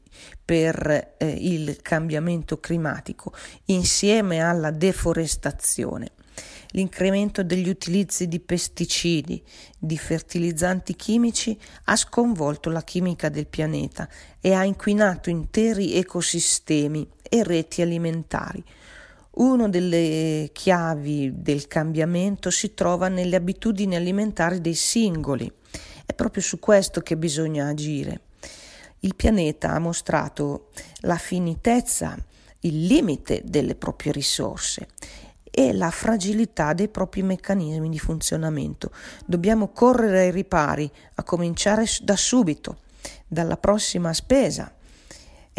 per 0.44 1.14
eh, 1.16 1.26
il 1.26 1.78
cambiamento 1.82 2.58
climatico 2.58 3.32
insieme 3.66 4.40
alla 4.40 4.70
deforestazione. 4.70 6.12
L'incremento 6.72 7.42
degli 7.42 7.68
utilizzi 7.68 8.28
di 8.28 8.40
pesticidi, 8.40 9.42
di 9.78 9.96
fertilizzanti 9.96 10.94
chimici 10.96 11.58
ha 11.84 11.96
sconvolto 11.96 12.68
la 12.68 12.84
chimica 12.84 13.30
del 13.30 13.46
pianeta 13.46 14.06
e 14.38 14.52
ha 14.52 14.64
inquinato 14.64 15.30
interi 15.30 15.94
ecosistemi 15.94 17.08
e 17.28 17.42
reti 17.42 17.82
alimentari. 17.82 18.64
Una 19.38 19.68
delle 19.68 20.50
chiavi 20.52 21.30
del 21.36 21.68
cambiamento 21.68 22.50
si 22.50 22.74
trova 22.74 23.08
nelle 23.08 23.36
abitudini 23.36 23.94
alimentari 23.94 24.60
dei 24.60 24.74
singoli. 24.74 25.50
È 26.04 26.12
proprio 26.12 26.42
su 26.42 26.58
questo 26.58 27.02
che 27.02 27.16
bisogna 27.16 27.68
agire. 27.68 28.22
Il 29.00 29.14
pianeta 29.14 29.70
ha 29.70 29.78
mostrato 29.78 30.70
la 31.02 31.16
finitezza, 31.16 32.16
il 32.60 32.86
limite 32.86 33.42
delle 33.44 33.76
proprie 33.76 34.10
risorse 34.10 34.88
e 35.48 35.72
la 35.72 35.90
fragilità 35.90 36.72
dei 36.72 36.88
propri 36.88 37.22
meccanismi 37.22 37.88
di 37.88 37.98
funzionamento. 38.00 38.90
Dobbiamo 39.24 39.68
correre 39.68 40.22
ai 40.22 40.30
ripari, 40.32 40.90
a 41.14 41.22
cominciare 41.22 41.84
da 42.02 42.16
subito, 42.16 42.78
dalla 43.28 43.56
prossima 43.56 44.12
spesa 44.12 44.72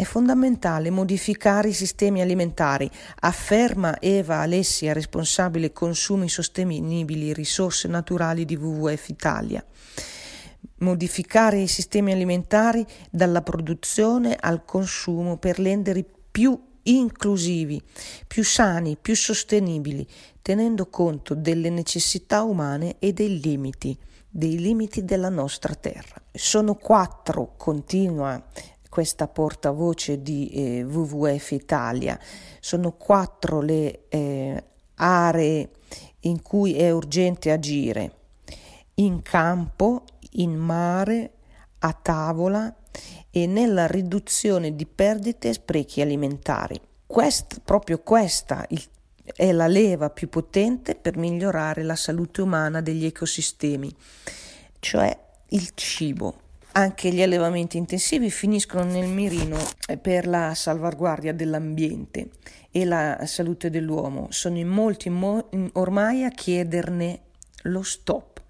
è 0.00 0.04
fondamentale 0.04 0.88
modificare 0.88 1.68
i 1.68 1.74
sistemi 1.74 2.22
alimentari, 2.22 2.90
afferma 3.20 4.00
Eva 4.00 4.38
Alessia, 4.38 4.94
responsabile 4.94 5.74
consumi 5.74 6.26
sostenibili 6.26 7.34
risorse 7.34 7.86
naturali 7.86 8.46
di 8.46 8.56
WWF 8.56 9.10
Italia. 9.10 9.62
Modificare 10.76 11.60
i 11.60 11.66
sistemi 11.66 12.12
alimentari 12.12 12.82
dalla 13.10 13.42
produzione 13.42 14.38
al 14.40 14.64
consumo 14.64 15.36
per 15.36 15.58
renderli 15.58 16.06
più 16.30 16.58
inclusivi, 16.84 17.82
più 18.26 18.42
sani, 18.42 18.96
più 18.96 19.14
sostenibili, 19.14 20.08
tenendo 20.40 20.86
conto 20.86 21.34
delle 21.34 21.68
necessità 21.68 22.42
umane 22.42 22.96
e 23.00 23.12
dei 23.12 23.38
limiti, 23.38 23.94
dei 24.30 24.58
limiti 24.58 25.04
della 25.04 25.28
nostra 25.28 25.74
terra. 25.74 26.22
Sono 26.32 26.74
quattro, 26.74 27.52
continua 27.58 28.42
questa 28.90 29.28
portavoce 29.28 30.20
di 30.20 30.50
eh, 30.50 30.84
WWF 30.84 31.52
Italia. 31.52 32.18
Sono 32.60 32.92
quattro 32.92 33.62
le 33.62 34.08
eh, 34.08 34.64
aree 34.96 35.70
in 36.20 36.42
cui 36.42 36.74
è 36.74 36.90
urgente 36.90 37.50
agire, 37.50 38.12
in 38.96 39.22
campo, 39.22 40.04
in 40.32 40.54
mare, 40.54 41.30
a 41.78 41.92
tavola 41.94 42.74
e 43.30 43.46
nella 43.46 43.86
riduzione 43.86 44.74
di 44.74 44.84
perdite 44.84 45.48
e 45.48 45.52
sprechi 45.54 46.02
alimentari. 46.02 46.78
Quest, 47.06 47.60
proprio 47.64 48.00
questa 48.00 48.66
il, 48.68 48.84
è 49.34 49.52
la 49.52 49.66
leva 49.66 50.10
più 50.10 50.28
potente 50.28 50.94
per 50.94 51.16
migliorare 51.16 51.82
la 51.82 51.96
salute 51.96 52.42
umana 52.42 52.80
degli 52.80 53.06
ecosistemi, 53.06 53.94
cioè 54.80 55.16
il 55.50 55.70
cibo. 55.74 56.48
Anche 56.72 57.10
gli 57.12 57.20
allevamenti 57.20 57.78
intensivi 57.78 58.30
finiscono 58.30 58.84
nel 58.84 59.08
mirino 59.08 59.58
per 60.00 60.28
la 60.28 60.54
salvaguardia 60.54 61.34
dell'ambiente 61.34 62.30
e 62.70 62.84
la 62.84 63.26
salute 63.26 63.70
dell'uomo. 63.70 64.28
Sono 64.30 64.56
in 64.56 64.68
molti 64.68 65.10
mo- 65.10 65.48
ormai 65.72 66.22
a 66.22 66.30
chiederne 66.30 67.22
lo 67.62 67.82
stop. 67.82 68.40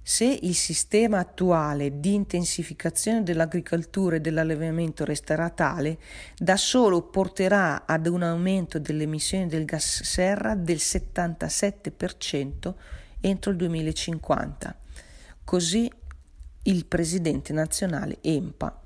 Se 0.00 0.24
il 0.24 0.54
sistema 0.54 1.18
attuale 1.18 1.98
di 1.98 2.14
intensificazione 2.14 3.24
dell'agricoltura 3.24 4.16
e 4.16 4.20
dell'allevamento 4.20 5.04
resterà 5.04 5.50
tale, 5.50 5.98
da 6.36 6.56
solo 6.56 7.02
porterà 7.02 7.84
ad 7.84 8.06
un 8.06 8.22
aumento 8.22 8.78
delle 8.78 9.02
emissioni 9.02 9.48
del 9.48 9.64
gas 9.64 10.02
serra 10.02 10.54
del 10.54 10.78
77% 10.78 12.74
entro 13.20 13.50
il 13.50 13.56
2050. 13.56 14.78
Così 15.44 15.90
il 16.64 16.84
presidente 16.86 17.52
nazionale 17.52 18.18
EMPA. 18.20 18.80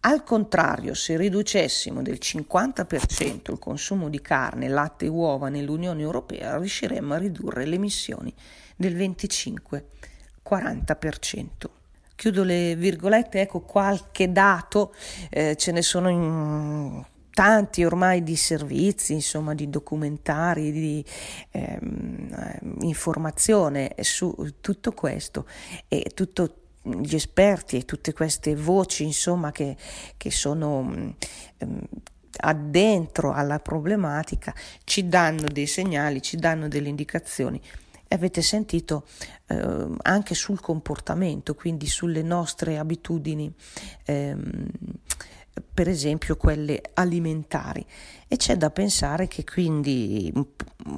Al 0.00 0.22
contrario, 0.22 0.94
se 0.94 1.16
riducessimo 1.16 2.02
del 2.02 2.18
50% 2.20 3.50
il 3.50 3.58
consumo 3.58 4.08
di 4.08 4.20
carne, 4.20 4.68
latte 4.68 5.06
e 5.06 5.08
uova 5.08 5.48
nell'Unione 5.48 6.02
Europea, 6.02 6.56
riusciremmo 6.56 7.14
a 7.14 7.18
ridurre 7.18 7.66
le 7.66 7.74
emissioni 7.74 8.32
del 8.76 8.96
25-40%. 8.96 11.48
Chiudo 12.14 12.44
le 12.44 12.76
virgolette, 12.76 13.40
ecco 13.40 13.58
qualche 13.60 14.30
dato, 14.30 14.94
eh, 15.30 15.56
ce 15.56 15.72
ne 15.72 15.82
sono 15.82 16.08
in 16.08 17.04
tanti 17.38 17.84
ormai 17.84 18.24
di 18.24 18.34
servizi, 18.34 19.12
insomma, 19.12 19.54
di 19.54 19.68
documentari, 19.68 20.72
di 20.72 21.04
ehm, 21.50 22.56
informazione 22.80 23.94
su 24.00 24.34
tutto 24.60 24.92
questo 24.92 25.46
e 25.86 26.10
tutto 26.14 26.67
gli 27.00 27.14
esperti 27.14 27.76
e 27.76 27.84
tutte 27.84 28.12
queste 28.12 28.54
voci 28.54 29.04
insomma 29.04 29.52
che, 29.52 29.76
che 30.16 30.30
sono 30.30 30.78
um, 30.78 31.14
addentro 32.40 33.32
alla 33.32 33.58
problematica 33.58 34.54
ci 34.84 35.08
danno 35.08 35.46
dei 35.48 35.66
segnali, 35.66 36.22
ci 36.22 36.36
danno 36.36 36.68
delle 36.68 36.88
indicazioni. 36.88 37.60
Avete 38.10 38.40
sentito 38.40 39.06
eh, 39.48 39.86
anche 40.02 40.34
sul 40.34 40.60
comportamento, 40.60 41.54
quindi 41.54 41.86
sulle 41.86 42.22
nostre 42.22 42.78
abitudini, 42.78 43.52
ehm, 44.04 44.66
per 45.74 45.88
esempio 45.88 46.36
quelle 46.36 46.80
alimentari. 46.94 47.84
E 48.26 48.36
c'è 48.36 48.56
da 48.56 48.70
pensare 48.70 49.28
che 49.28 49.44
quindi 49.44 50.32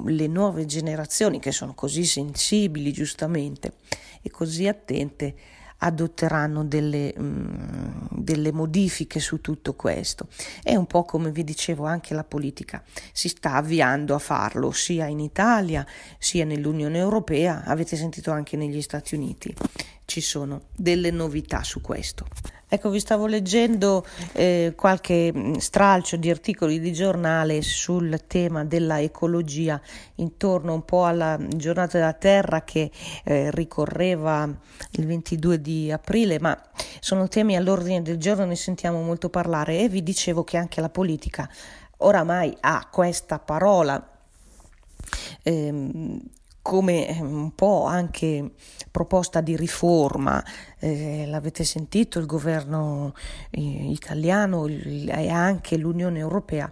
le 0.05 0.27
nuove 0.27 0.65
generazioni, 0.65 1.39
che 1.39 1.51
sono 1.51 1.73
così 1.73 2.05
sensibili 2.05 2.93
giustamente 2.93 3.73
e 4.21 4.29
così 4.29 4.67
attente, 4.67 5.35
adotteranno 5.83 6.63
delle, 6.63 7.13
mh, 7.15 7.23
mm, 7.23 8.07
delle, 8.11 8.51
modifiche 8.51 9.19
su 9.19 9.41
tutto 9.41 9.73
questo. 9.73 10.27
È 10.61 10.75
un 10.75 10.85
po' 10.85 11.03
come 11.03 11.31
vi 11.31 11.43
dicevo 11.43 11.85
anche 11.85 12.13
la 12.13 12.23
politica 12.23 12.83
si 13.11 13.29
sta 13.29 13.55
avviando 13.55 14.15
a 14.15 14.19
farlo 14.19 14.71
sia 14.71 15.05
in 15.07 15.19
Italia 15.19 15.85
sia 16.17 16.45
nell'Unione 16.45 16.97
Europea, 16.97 17.63
avete 17.65 17.95
sentito 17.95 18.31
anche 18.31 18.57
negli 18.57 18.81
Stati 18.81 19.15
Uniti. 19.15 19.53
Ci 20.05 20.21
sono 20.21 20.63
delle 20.75 21.11
novità 21.11 21.63
su 21.63 21.81
questo. 21.81 22.25
Ecco, 22.73 22.89
vi 22.89 23.01
stavo 23.01 23.25
leggendo 23.25 24.05
eh, 24.31 24.71
qualche 24.77 25.29
mm, 25.35 25.55
stralcio 25.55 26.15
di 26.15 26.29
articoli 26.29 26.79
di 26.79 26.93
giornale 26.93 27.61
sul 27.61 28.23
tema 28.27 28.63
della 28.63 29.01
ecologia 29.01 29.77
intorno 30.15 30.75
un 30.75 30.85
po' 30.85 31.05
alla 31.05 31.37
giornata 31.49 31.97
della 31.97 32.13
Terra 32.13 32.63
che 32.63 32.89
eh, 33.25 33.51
ricorreva 33.51 34.49
il 34.91 35.05
22 35.05 35.59
di 35.59 35.91
aprile, 35.91 36.39
ma 36.39 36.57
sono 37.01 37.27
temi 37.27 37.57
all'ordine 37.57 38.01
del 38.01 38.15
giorno, 38.15 38.45
ne 38.45 38.55
sentiamo 38.55 39.01
molto 39.01 39.29
parlare 39.29 39.79
e 39.79 39.89
vi 39.89 40.01
dicevo 40.01 40.45
che 40.45 40.55
anche 40.55 40.79
la 40.79 40.89
politica 40.89 41.49
oramai 41.97 42.55
ha 42.61 42.87
questa 42.89 43.37
parola. 43.37 44.01
Ehm, 45.43 46.21
come 46.61 47.07
ehm, 47.07 47.33
un 47.33 47.55
po' 47.55 47.85
anche 47.85 48.51
proposta 48.91 49.41
di 49.41 49.55
riforma, 49.55 50.43
eh, 50.81 51.25
l'avete 51.27 51.63
sentito, 51.63 52.19
il 52.19 52.25
governo 52.25 53.13
eh, 53.51 53.61
italiano 53.61 54.65
e 54.67 55.29
anche 55.29 55.77
l'Unione 55.77 56.19
Europea 56.19 56.71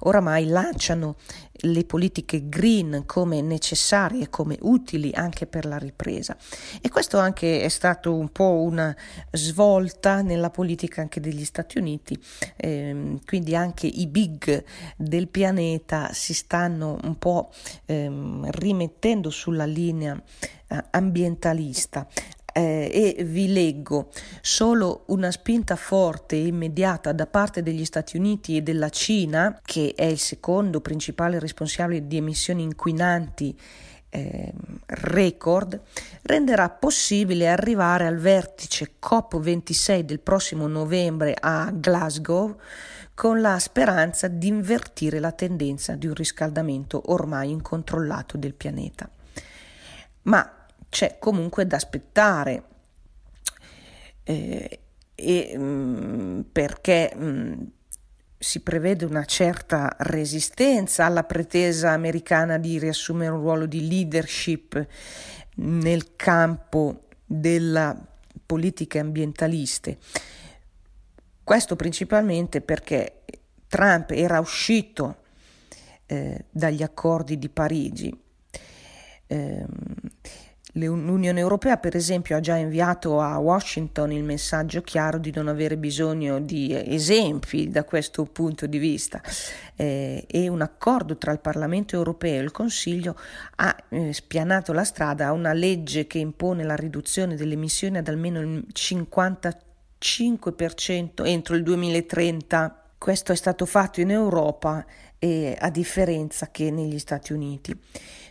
oramai 0.00 0.46
lanciano 0.46 1.16
le 1.64 1.84
politiche 1.84 2.48
green 2.48 3.02
come 3.04 3.42
necessarie, 3.42 4.30
come 4.30 4.56
utili 4.62 5.12
anche 5.12 5.46
per 5.46 5.66
la 5.66 5.76
ripresa. 5.76 6.36
E 6.80 6.88
questo 6.88 7.18
anche 7.18 7.62
è 7.62 7.68
stato 7.68 8.14
un 8.14 8.30
po' 8.30 8.62
una 8.62 8.96
svolta 9.32 10.22
nella 10.22 10.50
politica 10.50 11.02
anche 11.02 11.20
degli 11.20 11.44
Stati 11.44 11.78
Uniti, 11.78 12.18
eh, 12.56 13.18
quindi 13.26 13.54
anche 13.54 13.86
i 13.86 14.06
big 14.06 14.64
del 14.96 15.28
pianeta 15.28 16.10
si 16.12 16.32
stanno 16.32 16.98
un 17.02 17.18
po' 17.18 17.50
ehm, 17.86 18.50
rimettendo 18.52 19.28
sulla 19.28 19.66
linea 19.66 20.20
eh, 20.68 20.84
ambientalista 20.90 22.06
eh, 22.52 23.16
e 23.18 23.24
vi 23.24 23.52
leggo 23.52 24.10
solo 24.40 25.04
una 25.06 25.30
spinta 25.30 25.76
forte 25.76 26.36
e 26.36 26.46
immediata 26.46 27.12
da 27.12 27.26
parte 27.26 27.62
degli 27.62 27.84
Stati 27.84 28.16
Uniti 28.16 28.56
e 28.56 28.62
della 28.62 28.88
Cina, 28.88 29.60
che 29.64 29.92
è 29.96 30.04
il 30.04 30.18
secondo 30.18 30.80
principale 30.80 31.38
responsabile 31.38 32.06
di 32.06 32.16
emissioni 32.16 32.62
inquinanti 32.62 33.56
eh, 34.10 34.52
record, 34.86 35.80
renderà 36.22 36.68
possibile 36.68 37.48
arrivare 37.48 38.06
al 38.06 38.16
vertice 38.16 38.94
COP26 39.00 40.00
del 40.00 40.20
prossimo 40.20 40.66
novembre 40.66 41.36
a 41.38 41.70
Glasgow 41.72 42.58
con 43.14 43.40
la 43.40 43.58
speranza 43.58 44.28
di 44.28 44.48
invertire 44.48 45.20
la 45.20 45.32
tendenza 45.32 45.94
di 45.94 46.06
un 46.06 46.14
riscaldamento 46.14 47.02
ormai 47.12 47.50
incontrollato 47.50 48.36
del 48.36 48.54
pianeta. 48.54 49.08
Ma 50.22 50.59
c'è 50.90 51.16
comunque 51.18 51.66
da 51.66 51.76
aspettare 51.76 52.62
eh, 54.24 54.80
e, 55.14 55.56
mh, 55.56 55.62
mm, 55.62 56.40
perché 56.52 57.12
mh, 57.14 57.24
mm, 57.24 57.62
si 58.38 58.60
prevede 58.60 59.04
una 59.04 59.24
certa 59.24 59.94
resistenza 59.98 61.04
alla 61.04 61.24
pretesa 61.24 61.90
americana 61.90 62.58
di 62.58 62.78
riassumere 62.78 63.32
un 63.32 63.40
ruolo 63.40 63.66
di 63.66 63.86
leadership 63.86 64.86
nel 65.56 66.16
campo 66.16 67.04
della 67.24 67.96
politiche 68.46 68.98
ambientaliste. 68.98 69.98
Questo 71.44 71.76
principalmente 71.76 72.60
perché 72.60 73.24
Trump 73.68 74.10
era 74.12 74.40
uscito 74.40 75.22
eh, 76.06 76.46
dagli 76.50 76.82
accordi 76.82 77.38
di 77.38 77.48
Parigi. 77.48 78.18
Eh, 79.26 79.66
L'Unione 80.74 81.40
Europea, 81.40 81.78
per 81.78 81.96
esempio, 81.96 82.36
ha 82.36 82.40
già 82.40 82.54
inviato 82.54 83.20
a 83.20 83.36
Washington 83.38 84.12
il 84.12 84.22
messaggio 84.22 84.82
chiaro 84.82 85.18
di 85.18 85.32
non 85.34 85.48
avere 85.48 85.76
bisogno 85.76 86.38
di 86.38 86.72
esempi 86.72 87.68
da 87.68 87.82
questo 87.82 88.22
punto 88.24 88.66
di 88.66 88.78
vista 88.78 89.20
eh, 89.74 90.24
e 90.28 90.46
un 90.46 90.60
accordo 90.60 91.16
tra 91.16 91.32
il 91.32 91.40
Parlamento 91.40 91.96
europeo 91.96 92.38
e 92.38 92.44
il 92.44 92.52
Consiglio 92.52 93.16
ha 93.56 93.76
eh, 93.88 94.12
spianato 94.12 94.72
la 94.72 94.84
strada 94.84 95.26
a 95.26 95.32
una 95.32 95.52
legge 95.52 96.06
che 96.06 96.18
impone 96.18 96.62
la 96.62 96.76
riduzione 96.76 97.34
delle 97.34 97.54
emissioni 97.54 97.98
ad 97.98 98.06
almeno 98.06 98.40
il 98.40 98.64
55% 98.72 101.26
entro 101.26 101.56
il 101.56 101.64
2030. 101.64 102.76
Questo 102.96 103.32
è 103.32 103.34
stato 103.34 103.66
fatto 103.66 104.00
in 104.00 104.10
Europa 104.10 104.86
eh, 105.20 105.56
a 105.56 105.70
differenza 105.70 106.50
che 106.50 106.72
negli 106.72 106.98
Stati 106.98 107.32
Uniti, 107.32 107.78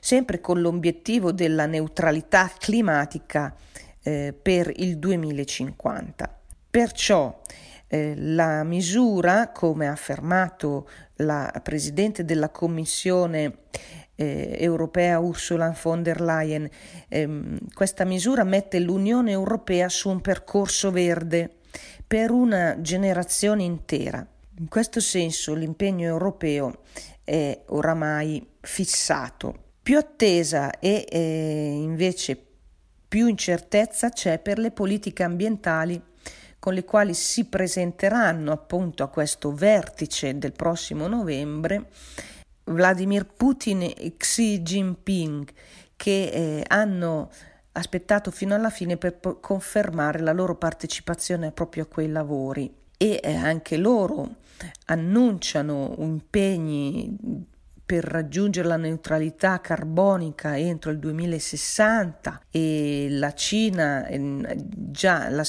sempre 0.01 0.41
con 0.41 0.59
l'obiettivo 0.59 1.31
della 1.31 1.65
neutralità 1.65 2.51
climatica 2.57 3.55
eh, 4.01 4.33
per 4.39 4.71
il 4.75 4.97
2050. 4.97 6.37
Perciò 6.69 7.41
eh, 7.87 8.13
la 8.17 8.63
misura, 8.63 9.51
come 9.51 9.87
ha 9.87 9.91
affermato 9.91 10.89
la 11.17 11.53
Presidente 11.63 12.25
della 12.25 12.49
Commissione 12.49 13.59
eh, 14.15 14.57
europea 14.59 15.19
Ursula 15.19 15.75
von 15.81 16.01
der 16.01 16.21
Leyen, 16.21 16.67
ehm, 17.07 17.57
questa 17.73 18.03
misura 18.03 18.43
mette 18.43 18.79
l'Unione 18.79 19.31
Europea 19.31 19.89
su 19.89 20.09
un 20.09 20.21
percorso 20.21 20.91
verde 20.91 21.51
per 22.05 22.31
una 22.31 22.81
generazione 22.81 23.63
intera 23.63 24.25
in 24.59 24.67
questo 24.67 24.99
senso 24.99 25.53
l'impegno 25.53 26.05
europeo 26.05 26.81
è 27.23 27.63
oramai 27.67 28.45
fissato. 28.59 29.67
Più 29.81 29.97
attesa 29.97 30.79
e 30.79 31.05
eh, 31.09 31.71
invece 31.75 32.45
più 33.07 33.27
incertezza 33.27 34.09
c'è 34.09 34.39
per 34.39 34.59
le 34.59 34.71
politiche 34.71 35.23
ambientali 35.23 36.01
con 36.59 36.73
le 36.73 36.83
quali 36.83 37.13
si 37.13 37.45
presenteranno 37.45 38.51
appunto 38.51 39.03
a 39.03 39.07
questo 39.07 39.53
vertice 39.53 40.37
del 40.37 40.51
prossimo 40.51 41.07
novembre 41.07 41.89
Vladimir 42.65 43.25
Putin 43.25 43.81
e 43.81 44.13
Xi 44.17 44.61
Jinping 44.61 45.49
che 45.95 46.23
eh, 46.27 46.63
hanno 46.67 47.31
aspettato 47.71 48.29
fino 48.29 48.55
alla 48.55 48.69
fine 48.69 48.97
per 48.97 49.19
confermare 49.39 50.19
la 50.19 50.33
loro 50.33 50.55
partecipazione 50.55 51.51
proprio 51.51 51.83
a 51.83 51.87
quei 51.87 52.09
lavori 52.09 52.71
e 53.01 53.21
eh, 53.23 53.33
anche 53.33 53.77
loro 53.77 54.35
annunciano 54.87 55.95
impegni 55.99 57.47
per 57.85 58.03
raggiungere 58.03 58.67
la 58.67 58.77
neutralità 58.77 59.61
carbonica 59.61 60.55
entro 60.59 60.91
il 60.91 60.99
2060 60.99 62.41
e 62.51 63.07
la 63.09 63.33
Cina 63.33 64.05
ehm, 64.05 64.45
già 64.67 65.29
la, 65.29 65.43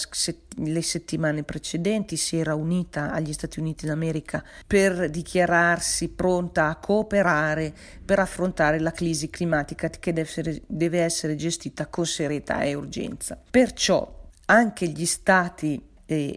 le 0.57 0.81
settimane 0.81 1.43
precedenti 1.43 2.17
si 2.17 2.39
era 2.39 2.55
unita 2.55 3.11
agli 3.13 3.35
Stati 3.35 3.59
Uniti 3.59 3.85
d'America 3.85 4.43
per 4.67 5.11
dichiararsi 5.11 6.09
pronta 6.09 6.69
a 6.69 6.77
cooperare 6.77 7.75
per 8.03 8.21
affrontare 8.21 8.79
la 8.79 8.93
crisi 8.93 9.29
climatica 9.29 9.91
che 9.91 10.13
deve 10.15 10.29
essere, 10.29 10.63
deve 10.67 11.01
essere 11.01 11.35
gestita 11.35 11.89
con 11.89 12.07
serietà 12.07 12.63
e 12.63 12.73
urgenza. 12.73 13.39
Perciò 13.51 14.29
anche 14.47 14.87
gli 14.87 15.05
stati 15.05 15.90
e, 16.13 16.35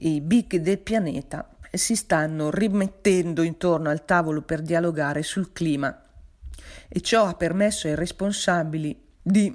e, 0.00 0.08
i 0.08 0.20
big 0.22 0.56
del 0.56 0.78
pianeta 0.78 1.46
si 1.72 1.94
stanno 1.94 2.50
rimettendo 2.50 3.42
intorno 3.42 3.90
al 3.90 4.06
tavolo 4.06 4.40
per 4.40 4.62
dialogare 4.62 5.22
sul 5.22 5.52
clima 5.52 6.02
e 6.88 7.00
ciò 7.02 7.26
ha 7.26 7.34
permesso 7.34 7.86
ai 7.86 7.96
responsabili 7.96 8.98
di 9.20 9.54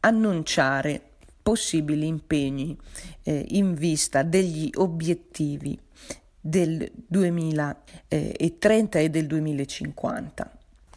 annunciare 0.00 1.00
possibili 1.42 2.06
impegni 2.06 2.74
eh, 3.22 3.44
in 3.50 3.74
vista 3.74 4.22
degli 4.22 4.70
obiettivi 4.76 5.78
del 6.40 6.90
2030 7.06 8.98
e 8.98 9.10
del 9.10 9.26
2050. 9.26 10.50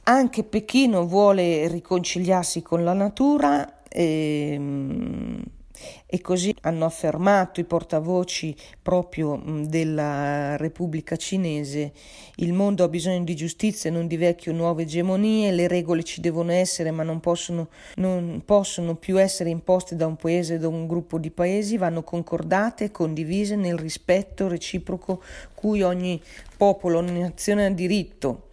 Anche 0.03 0.43
Pechino 0.43 1.05
vuole 1.05 1.67
riconciliarsi 1.67 2.61
con 2.61 2.83
la 2.83 2.93
natura. 2.93 3.83
Ehm, 3.89 5.43
e 6.05 6.21
così 6.21 6.55
hanno 6.61 6.85
affermato 6.85 7.59
i 7.59 7.63
portavoci 7.65 8.55
proprio 8.81 9.41
della 9.67 10.57
Repubblica 10.57 11.15
Cinese, 11.15 11.91
il 12.35 12.53
mondo 12.53 12.83
ha 12.83 12.87
bisogno 12.87 13.23
di 13.23 13.35
giustizia 13.35 13.91
non 13.91 14.07
di 14.07 14.17
vecchie 14.17 14.51
o 14.51 14.55
nuove 14.55 14.83
egemonie, 14.83 15.51
le 15.51 15.67
regole 15.67 16.03
ci 16.03 16.21
devono 16.21 16.51
essere 16.51 16.91
ma 16.91 17.03
non 17.03 17.19
possono, 17.19 17.69
non 17.95 18.41
possono 18.45 18.95
più 18.95 19.19
essere 19.19 19.49
imposte 19.49 19.95
da 19.95 20.05
un 20.05 20.15
paese 20.15 20.55
o 20.55 20.59
da 20.59 20.67
un 20.67 20.87
gruppo 20.87 21.17
di 21.17 21.31
paesi, 21.31 21.77
vanno 21.77 22.03
concordate 22.03 22.85
e 22.85 22.91
condivise 22.91 23.55
nel 23.55 23.77
rispetto 23.77 24.47
reciproco 24.47 25.21
cui 25.53 25.81
ogni 25.81 26.21
popolo, 26.57 26.99
ogni 26.99 27.19
nazione 27.19 27.65
ha 27.65 27.69
diritto. 27.69 28.49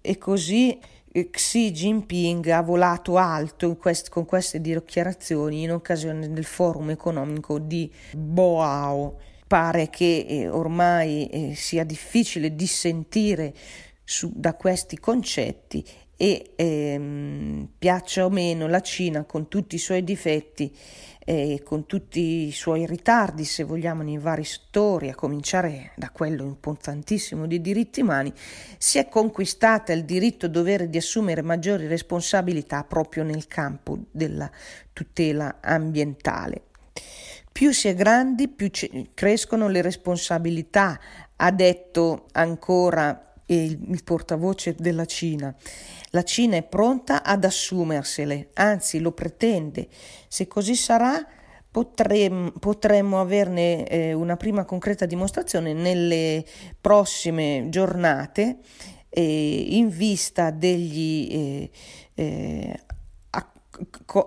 E 0.00 0.18
così 0.18 0.78
Xi 1.24 1.70
Jinping 1.70 2.46
ha 2.48 2.60
volato 2.60 3.16
alto 3.16 3.76
quest- 3.76 4.10
con 4.10 4.26
queste 4.26 4.60
dichiarazioni 4.60 5.62
in 5.62 5.72
occasione 5.72 6.30
del 6.30 6.44
forum 6.44 6.90
economico 6.90 7.58
di 7.58 7.90
Boao. 8.12 9.18
Pare 9.46 9.88
che 9.88 10.26
eh, 10.28 10.48
ormai 10.48 11.28
eh, 11.28 11.54
sia 11.54 11.84
difficile 11.84 12.54
dissentire 12.54 13.54
su, 14.04 14.30
da 14.34 14.54
questi 14.54 14.98
concetti 14.98 15.84
e 16.16 16.52
ehm, 16.56 17.68
piaccia 17.78 18.24
o 18.24 18.30
meno 18.30 18.66
la 18.66 18.80
Cina 18.80 19.24
con 19.24 19.48
tutti 19.48 19.74
i 19.74 19.78
suoi 19.78 20.02
difetti 20.02 20.74
e 21.28 21.62
con 21.64 21.86
tutti 21.86 22.46
i 22.46 22.52
suoi 22.52 22.86
ritardi, 22.86 23.44
se 23.44 23.64
vogliamo, 23.64 24.02
nei 24.02 24.16
vari 24.16 24.44
settori, 24.44 25.08
a 25.08 25.16
cominciare 25.16 25.90
da 25.96 26.10
quello 26.10 26.44
importantissimo 26.44 27.48
dei 27.48 27.60
diritti 27.60 28.00
umani, 28.00 28.32
si 28.78 28.98
è 28.98 29.08
conquistata 29.08 29.92
il 29.92 30.04
diritto 30.04 30.46
dovere 30.46 30.88
di 30.88 30.98
assumere 30.98 31.42
maggiori 31.42 31.88
responsabilità 31.88 32.84
proprio 32.84 33.24
nel 33.24 33.48
campo 33.48 33.98
della 34.12 34.48
tutela 34.92 35.56
ambientale. 35.60 36.62
Più 37.50 37.72
si 37.72 37.88
è 37.88 37.94
grandi, 37.94 38.46
più 38.46 38.70
crescono 39.12 39.68
le 39.68 39.82
responsabilità, 39.82 41.00
ha 41.34 41.50
detto 41.50 42.26
ancora 42.32 43.34
il, 43.46 43.78
il 43.90 44.04
portavoce 44.04 44.74
della 44.78 45.06
Cina. 45.06 45.54
La 46.16 46.22
Cina 46.22 46.56
è 46.56 46.62
pronta 46.62 47.22
ad 47.22 47.44
assumersele, 47.44 48.48
anzi 48.54 49.00
lo 49.00 49.12
pretende. 49.12 49.86
Se 50.28 50.46
così 50.46 50.74
sarà, 50.74 51.22
potremmo, 51.70 52.52
potremmo 52.52 53.20
averne 53.20 53.86
eh, 53.86 54.12
una 54.14 54.38
prima 54.38 54.64
concreta 54.64 55.04
dimostrazione 55.04 55.74
nelle 55.74 56.42
prossime 56.80 57.66
giornate 57.68 58.60
eh, 59.10 59.66
in 59.76 59.90
vista 59.90 60.50
degli 60.50 61.28
eh, 61.30 61.70
eh 62.14 62.80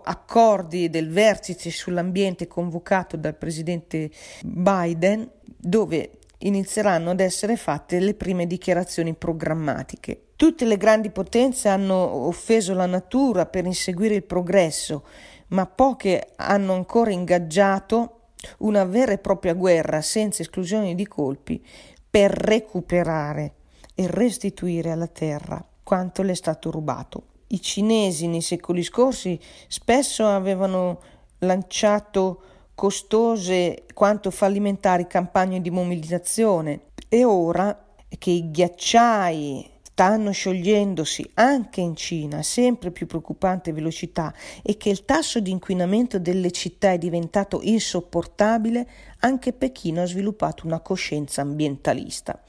accordi 0.04 0.91
del 0.91 1.10
vertice 1.10 1.71
sull'ambiente 1.71 2.45
convocato 2.45 3.17
dal 3.17 3.36
presidente 3.36 4.12
Biden, 4.43 5.28
dove 5.58 6.19
inizieranno 6.38 7.10
ad 7.10 7.19
essere 7.19 7.58
fatte 7.58 7.99
le 7.99 8.13
prime 8.13 8.45
dichiarazioni 8.45 9.15
programmatiche. 9.15 10.25
Tutte 10.39 10.63
le 10.63 10.78
grandi 10.78 11.10
potenze 11.10 11.67
hanno 11.67 11.95
offeso 11.95 12.73
la 12.73 12.86
natura 12.86 13.45
per 13.45 13.65
inseguire 13.65 14.15
il 14.15 14.23
progresso, 14.23 15.04
ma 15.47 15.65
poche 15.65 16.32
hanno 16.38 16.71
ancora 16.71 17.12
ingaggiato 17.12 18.19
una 18.60 18.86
vera 18.86 19.12
e 19.12 19.17
propria 19.17 19.54
guerra 19.54 19.99
senza 19.99 20.41
esclusione 20.41 20.95
di 20.95 21.06
colpi 21.08 21.62
per 22.10 22.32
recuperare 22.32 23.56
e 23.93 24.08
restituire 24.08 24.91
alla 24.91 25.08
terra 25.08 25.62
quanto 25.84 26.21
le 26.21 26.32
è 26.32 26.36
stato 26.36 26.71
rubato. 26.71 27.23
I 27.47 27.62
cinesi 27.62 28.28
nei 28.28 28.39
secoli 28.39 28.82
scorsi 28.82 29.38
spesso 29.67 30.25
avevano 30.25 31.02
lanciato 31.39 32.41
costose 32.75 33.84
quanto 33.93 34.32
fallimentari 34.32 35.06
campagne 35.06 35.60
di 35.60 35.69
mobilitazione 35.69 36.84
e 37.10 37.25
ora 37.25 37.88
che 38.17 38.30
i 38.32 38.49
ghiacciai 38.49 39.79
stanno 40.00 40.32
sciogliendosi 40.32 41.32
anche 41.34 41.82
in 41.82 41.94
Cina 41.94 42.38
a 42.38 42.42
sempre 42.42 42.90
più 42.90 43.06
preoccupante 43.06 43.74
velocità 43.74 44.34
e 44.64 44.78
che 44.78 44.88
il 44.88 45.04
tasso 45.04 45.42
di 45.42 45.52
inquinamento 45.52 46.20
delle 46.20 46.52
città 46.52 46.94
è 46.94 46.98
diventato 46.98 47.60
insopportabile, 47.62 48.88
anche 49.20 49.52
Pechino 49.52 50.02
ha 50.02 50.06
sviluppato 50.06 50.66
una 50.66 50.80
coscienza 50.80 51.42
ambientalista. 51.42 52.42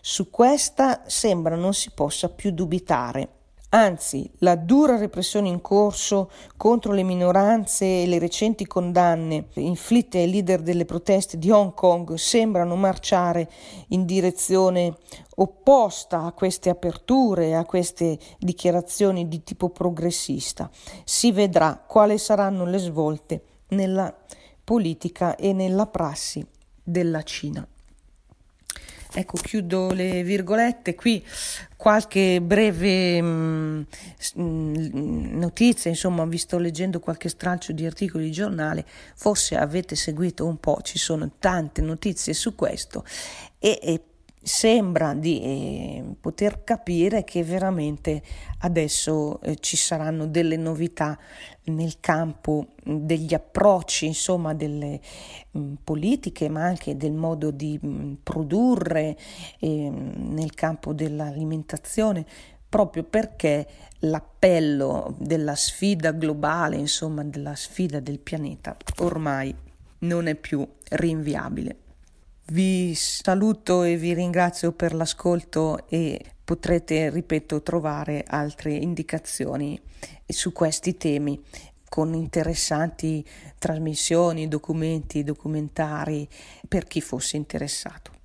Su 0.00 0.30
questa 0.30 1.02
sembra 1.06 1.56
non 1.56 1.74
si 1.74 1.90
possa 1.92 2.28
più 2.28 2.52
dubitare. 2.52 3.37
Anzi, 3.70 4.30
la 4.38 4.56
dura 4.56 4.96
repressione 4.96 5.48
in 5.48 5.60
corso 5.60 6.30
contro 6.56 6.92
le 6.92 7.02
minoranze 7.02 8.02
e 8.02 8.06
le 8.06 8.18
recenti 8.18 8.66
condanne 8.66 9.48
inflitte 9.56 10.20
ai 10.20 10.30
leader 10.30 10.62
delle 10.62 10.86
proteste 10.86 11.36
di 11.36 11.50
Hong 11.50 11.74
Kong 11.74 12.14
sembrano 12.14 12.76
marciare 12.76 13.50
in 13.88 14.06
direzione 14.06 14.96
opposta 15.36 16.22
a 16.22 16.32
queste 16.32 16.70
aperture, 16.70 17.54
a 17.54 17.66
queste 17.66 18.18
dichiarazioni 18.38 19.28
di 19.28 19.44
tipo 19.44 19.68
progressista. 19.68 20.70
Si 21.04 21.30
vedrà 21.30 21.76
quali 21.86 22.16
saranno 22.16 22.64
le 22.64 22.78
svolte 22.78 23.42
nella 23.68 24.16
politica 24.64 25.36
e 25.36 25.52
nella 25.52 25.86
prassi 25.86 26.42
della 26.82 27.22
Cina. 27.22 27.68
Ecco, 29.18 29.36
chiudo 29.36 29.90
le 29.90 30.22
virgolette. 30.22 30.94
Qui 30.94 31.24
qualche 31.76 32.40
breve 32.40 33.20
mh, 33.20 33.86
mm, 34.38 35.38
notizia, 35.38 35.90
insomma, 35.90 36.24
vi 36.24 36.38
sto 36.38 36.58
leggendo 36.58 37.00
qualche 37.00 37.28
stralcio 37.28 37.72
di 37.72 37.84
articoli 37.84 38.26
di 38.26 38.30
giornale, 38.30 38.84
forse 39.16 39.56
avete 39.56 39.96
seguito 39.96 40.46
un 40.46 40.58
po', 40.58 40.78
ci 40.82 40.98
sono 40.98 41.32
tante 41.40 41.82
notizie 41.82 42.32
su 42.32 42.54
questo 42.54 43.04
e, 43.58 43.80
e 43.82 44.00
sembra 44.42 45.14
di 45.14 45.40
eh, 45.42 46.04
poter 46.20 46.64
capire 46.64 47.24
che 47.24 47.42
veramente 47.42 48.22
adesso 48.60 49.40
eh, 49.40 49.56
ci 49.56 49.76
saranno 49.76 50.26
delle 50.26 50.56
novità 50.56 51.18
nel 51.64 52.00
campo 52.00 52.68
degli 52.82 53.34
approcci, 53.34 54.06
insomma, 54.06 54.54
delle 54.54 55.00
mh, 55.50 55.58
mm, 55.58 55.74
politiche, 55.84 56.48
ma 56.48 56.64
anche 56.64 56.96
del 56.96 57.12
modo 57.12 57.50
di 57.50 57.78
mh, 57.80 57.88
mm, 57.88 58.12
produrre 58.22 59.16
eh, 59.58 59.90
nel 59.90 60.54
campo 60.54 60.92
dell'alimentazione, 60.92 62.24
proprio 62.68 63.02
perché 63.02 63.66
l'appello 64.00 65.14
della 65.18 65.54
sfida 65.54 66.12
globale, 66.12 66.76
insomma, 66.76 67.24
della 67.24 67.54
sfida 67.54 68.00
del 68.00 68.18
pianeta, 68.18 68.76
ormai 68.98 69.54
non 70.00 70.26
è 70.26 70.34
più 70.34 70.66
rinviabile. 70.90 71.76
Vi 72.50 72.94
saluto 72.94 73.82
e 73.82 73.98
vi 73.98 74.14
ringrazio 74.14 74.72
per 74.72 74.94
l'ascolto 74.94 75.86
e 75.86 76.18
potrete, 76.42 77.10
ripeto, 77.10 77.60
trovare 77.60 78.24
altre 78.26 78.72
indicazioni 78.72 79.78
su 80.26 80.52
questi 80.52 80.96
temi 80.96 81.38
con 81.90 82.14
interessanti 82.14 83.22
trasmissioni, 83.58 84.48
documenti, 84.48 85.24
documentari 85.24 86.26
per 86.66 86.86
chi 86.86 87.02
fosse 87.02 87.36
interessato. 87.36 88.12